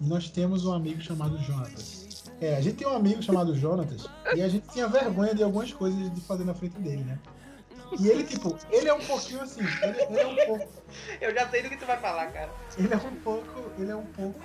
e 0.00 0.06
nós 0.06 0.28
temos 0.30 0.64
um 0.64 0.72
amigo 0.72 1.00
chamado 1.00 1.36
Jonatas. 1.38 2.24
É, 2.40 2.56
a 2.56 2.60
gente 2.60 2.76
tem 2.76 2.86
um 2.86 2.94
amigo 2.96 3.22
chamado 3.22 3.54
Jonatas 3.56 4.06
e 4.34 4.42
a 4.42 4.48
gente 4.48 4.68
tinha 4.68 4.86
vergonha 4.88 5.34
de 5.34 5.42
algumas 5.42 5.72
coisas 5.72 6.12
de 6.12 6.20
fazer 6.22 6.44
na 6.44 6.54
frente 6.54 6.78
dele, 6.78 7.04
né? 7.04 7.18
E 8.00 8.08
ele, 8.08 8.24
tipo, 8.24 8.56
ele 8.70 8.88
é 8.88 8.94
um 8.94 9.04
pouquinho 9.04 9.42
assim, 9.42 9.60
ele, 9.60 10.02
ele 10.08 10.18
é 10.20 10.26
um 10.26 10.46
pouco, 10.46 10.68
Eu 11.20 11.34
já 11.34 11.46
sei 11.50 11.62
do 11.62 11.68
que 11.68 11.76
tu 11.76 11.84
vai 11.84 11.98
falar, 12.00 12.26
cara. 12.32 12.50
ele 12.78 12.92
é 12.92 12.96
um 12.96 13.16
pouco, 13.16 13.70
ele 13.78 13.90
é 13.90 13.96
um 13.96 14.06
pouco, 14.06 14.38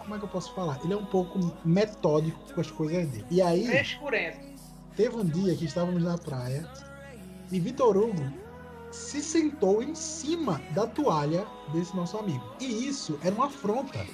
como 0.00 0.14
é 0.14 0.18
que 0.18 0.24
eu 0.24 0.28
posso 0.28 0.52
falar? 0.52 0.80
Ele 0.82 0.92
é 0.94 0.96
um 0.96 1.04
pouco 1.06 1.38
metódico 1.64 2.52
com 2.52 2.60
as 2.60 2.70
coisas 2.70 3.06
dele. 3.06 3.24
E 3.30 3.40
aí, 3.40 3.66
Frescurento. 3.68 4.40
Teve 4.96 5.14
um 5.16 5.24
dia 5.24 5.54
que 5.54 5.64
estávamos 5.64 6.02
na 6.02 6.18
praia 6.18 6.68
e 7.52 7.60
Vitor 7.60 7.96
Hugo 7.96 8.32
se 8.90 9.22
sentou 9.22 9.82
em 9.82 9.94
cima 9.94 10.60
da 10.74 10.86
toalha 10.86 11.46
desse 11.72 11.94
nosso 11.96 12.16
amigo. 12.18 12.44
E 12.60 12.88
isso 12.88 13.18
era 13.22 13.34
uma 13.34 13.46
afronta. 13.46 14.04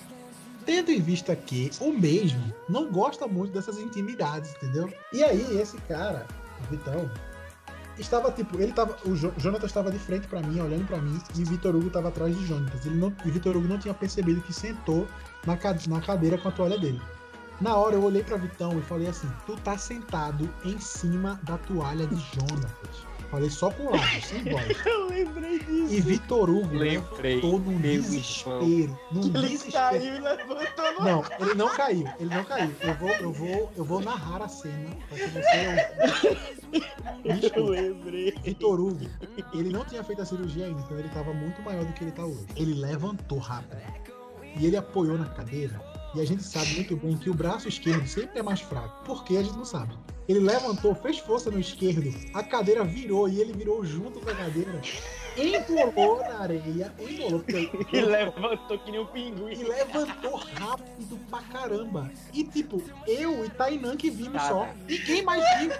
Tendo 0.66 0.90
em 0.90 1.00
vista 1.00 1.36
que 1.36 1.70
o 1.80 1.92
mesmo 1.92 2.52
não 2.68 2.90
gosta 2.90 3.26
muito 3.26 3.52
dessas 3.52 3.78
intimidades, 3.78 4.50
entendeu? 4.56 4.92
E 5.12 5.22
aí, 5.22 5.58
esse 5.60 5.76
cara, 5.82 6.26
o 6.62 6.70
Vitão, 6.70 7.10
estava 7.98 8.32
tipo, 8.32 8.58
ele 8.60 8.72
tava. 8.72 8.96
O 9.04 9.14
Jo- 9.14 9.32
Jonathan 9.36 9.66
estava 9.66 9.90
de 9.90 9.98
frente 9.98 10.26
pra 10.26 10.40
mim, 10.40 10.58
olhando 10.60 10.86
pra 10.86 10.98
mim, 10.98 11.20
e 11.36 11.42
o 11.42 11.46
Vitor 11.46 11.76
Hugo 11.76 11.88
estava 11.88 12.08
atrás 12.08 12.36
de 12.36 12.46
Jonathan. 12.46 12.78
Ele 12.86 12.96
não, 12.96 13.14
e 13.26 13.30
Vitor 13.30 13.54
Hugo 13.56 13.68
não 13.68 13.78
tinha 13.78 13.92
percebido 13.92 14.40
que 14.40 14.52
sentou 14.54 15.06
na, 15.46 15.54
ca- 15.56 15.76
na 15.86 16.00
cadeira 16.00 16.38
com 16.38 16.48
a 16.48 16.52
toalha 16.52 16.78
dele. 16.78 17.00
Na 17.60 17.76
hora 17.76 17.94
eu 17.94 18.02
olhei 18.02 18.24
pra 18.24 18.36
Vitão 18.38 18.78
e 18.78 18.82
falei 18.82 19.06
assim: 19.08 19.30
Tu 19.46 19.54
tá 19.56 19.76
sentado 19.76 20.48
em 20.64 20.78
cima 20.80 21.38
da 21.44 21.58
toalha 21.58 22.06
de 22.06 22.16
Jonatas. 22.34 23.06
Falei 23.34 23.50
só 23.50 23.68
com 23.68 23.90
lábios, 23.90 24.26
sem 24.26 24.44
voz. 24.46 24.86
Eu 24.86 25.08
lembrei 25.08 25.58
disso. 25.58 25.92
E 25.92 26.00
Vitor 26.00 26.48
Hugo 26.48 26.72
Lembrei. 26.76 27.34
levantou 27.40 27.58
num 27.58 27.78
meu 27.78 28.00
desespero. 28.00 29.00
Num 29.10 29.22
Ele 29.22 29.30
desespero. 29.40 29.72
caiu 29.72 30.14
e 30.14 30.20
levantou 30.20 30.92
no 30.92 31.04
Não, 31.04 31.24
ele 31.40 31.54
não 31.54 31.68
caiu. 31.70 32.08
Ele 32.20 32.32
não 32.32 32.44
caiu. 32.44 32.72
Eu 32.80 32.94
vou, 32.94 33.10
eu 33.10 33.32
vou, 33.32 33.72
eu 33.76 33.84
vou 33.84 34.00
narrar 34.00 34.40
a 34.40 34.48
cena 34.48 34.88
pra 35.08 35.18
que 35.18 35.26
você. 35.30 36.38
Eu 37.56 37.64
lembrei. 37.66 38.34
Vitor 38.44 38.78
Hugo, 38.80 39.04
ele 39.52 39.70
não 39.70 39.84
tinha 39.84 40.04
feito 40.04 40.22
a 40.22 40.24
cirurgia 40.24 40.66
ainda, 40.66 40.80
então 40.82 40.96
ele 40.96 41.08
tava 41.08 41.34
muito 41.34 41.60
maior 41.62 41.84
do 41.84 41.92
que 41.92 42.04
ele 42.04 42.12
tá 42.12 42.24
hoje. 42.24 42.46
Ele 42.54 42.74
levantou 42.74 43.38
rápido. 43.38 43.76
E 44.56 44.64
ele 44.66 44.76
apoiou 44.76 45.18
na 45.18 45.26
cadeira. 45.26 45.80
E 46.14 46.20
a 46.20 46.24
gente 46.24 46.42
sabe 46.44 46.74
muito 46.74 46.96
bem 46.96 47.16
que 47.16 47.28
o 47.28 47.34
braço 47.34 47.68
esquerdo 47.68 48.06
sempre 48.06 48.38
é 48.38 48.42
mais 48.42 48.60
fraco. 48.60 49.04
Por 49.04 49.24
quê? 49.24 49.36
A 49.38 49.42
gente 49.42 49.56
não 49.56 49.64
sabe. 49.64 49.94
Ele 50.28 50.38
levantou, 50.40 50.94
fez 50.94 51.18
força 51.18 51.50
no 51.50 51.58
esquerdo, 51.60 52.10
a 52.32 52.42
cadeira 52.42 52.82
virou 52.84 53.28
e 53.28 53.40
ele 53.40 53.52
virou 53.52 53.84
junto 53.84 54.20
com 54.20 54.30
a 54.30 54.34
cadeira. 54.34 54.80
Embolou 55.36 56.20
na 56.20 56.38
areia, 56.40 56.94
embolou, 56.98 57.40
porque 57.40 57.68
E 57.92 58.00
levantou 58.00 58.78
que 58.78 58.90
nem 58.90 59.00
um 59.00 59.06
pinguim. 59.06 59.52
e 59.52 59.64
levantou 59.64 60.36
rápido 60.36 61.18
pra 61.28 61.42
caramba. 61.42 62.10
E 62.32 62.44
tipo, 62.44 62.82
eu 63.06 63.44
e 63.44 63.50
Tainan 63.50 63.96
que 63.96 64.08
vimos 64.10 64.40
Cara. 64.40 64.48
só. 64.48 64.68
Ninguém 64.88 65.22
mais 65.22 65.42
viu. 65.58 65.70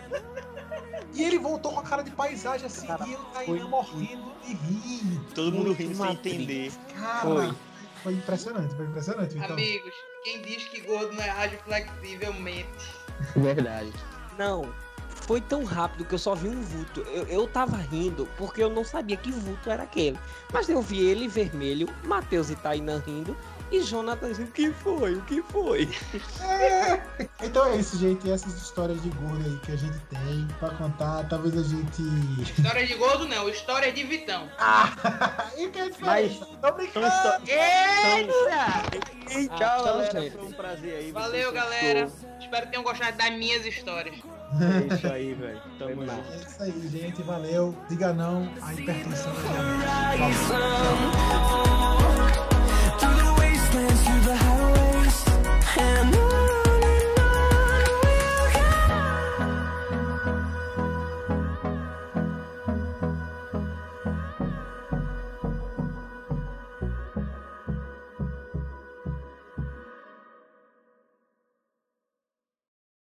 E 1.15 1.23
ele 1.23 1.39
voltou 1.39 1.73
com 1.73 1.81
a 1.81 1.83
cara 1.85 2.03
de 2.03 2.11
paisagem 2.11 2.67
assim, 2.67 2.87
Cara, 2.89 3.07
e 3.07 3.13
eu 3.13 3.19
Tainan 3.33 3.69
morrendo 3.69 4.33
de 4.45 4.53
rir. 4.55 5.21
Todo 5.35 5.53
mundo 5.53 5.73
rindo 5.73 5.95
sem 5.95 6.11
entender. 6.13 6.73
Cara, 6.99 7.21
Foi. 7.21 7.55
foi, 8.03 8.13
impressionante, 8.15 8.75
foi 8.75 8.85
impressionante, 8.87 9.39
então. 9.39 9.53
Amigos, 9.53 9.95
quem 10.25 10.41
diz 10.41 10.65
que 10.65 10.81
gordo 10.81 11.13
não 11.13 11.23
é 11.23 11.29
rádio 11.29 11.59
flexível 11.65 12.33
mente. 12.33 12.67
Verdade. 13.37 13.93
Não, 14.39 14.75
foi 15.09 15.41
tão 15.41 15.65
rápido 15.65 16.05
que 16.05 16.15
eu 16.15 16.19
só 16.19 16.35
vi 16.35 16.49
um 16.49 16.63
vulto. 16.63 17.03
Eu, 17.03 17.25
eu 17.25 17.47
tava 17.47 17.77
rindo 17.77 18.27
porque 18.39 18.63
eu 18.63 18.71
não 18.71 18.85
sabia 18.85 19.17
que 19.19 19.31
vulto 19.31 19.71
era 19.71 19.83
aquele. 19.83 20.19
Mas 20.53 20.69
eu 20.69 20.81
vi 20.81 20.99
ele 20.99 21.29
vermelho, 21.29 21.89
Matheus 22.05 22.51
e 22.51 22.57
Tainan 22.57 23.03
rindo 23.07 23.37
e 23.75 23.83
Jonathan 23.83 24.29
o 24.29 24.47
que 24.47 24.71
foi? 24.73 25.15
O 25.15 25.23
que 25.23 25.43
foi? 25.43 25.89
Então 27.43 27.67
é 27.67 27.77
isso, 27.77 27.99
gente. 27.99 28.31
Essas 28.31 28.55
histórias 28.55 29.03
de 29.03 29.11
gordo 29.11 29.45
aí 29.45 29.59
que 29.59 29.73
a 29.73 29.77
gente 29.77 29.99
tem 30.11 30.49
pra 30.59 30.71
contar. 30.71 31.25
Talvez 31.29 31.57
a 31.57 31.63
gente. 31.63 32.03
História 32.41 32.87
de 32.87 32.95
gordo 32.95 33.27
não, 33.27 33.49
história 33.49 33.93
de 33.93 34.05
Vitão. 34.05 34.49
e 35.59 35.69
que 35.69 35.79
é 35.79 35.91
Mas-? 36.01 36.39
Tô 36.39 36.73
brincando. 36.73 37.07
Então, 37.07 37.41
Eita! 39.31 39.57
Tchau, 39.57 39.85
galera. 39.85 40.21
gente. 40.21 40.37
Foi 40.37 40.47
um 40.47 40.53
prazer 40.53 40.95
aí. 40.97 41.13
Valeu, 41.13 41.53
galera. 41.53 42.11
Espero 42.41 42.67
que 42.67 42.73
tenham 42.73 42.85
gostado 42.85 43.17
das 43.17 43.31
minhas 43.31 43.65
histórias. 43.67 44.17
É 44.61 44.87
isso 44.95 45.07
aí, 45.07 45.35
velho. 45.35 45.61
Tamo 45.79 46.07
junto. 46.07 46.33
É 46.33 46.37
isso 46.37 46.63
aí, 46.63 46.89
gente. 46.89 47.23
Valeu. 47.23 47.77
Diga 47.89 48.13
não 48.13 48.49
à 48.63 48.73
hipertensão. 48.73 49.33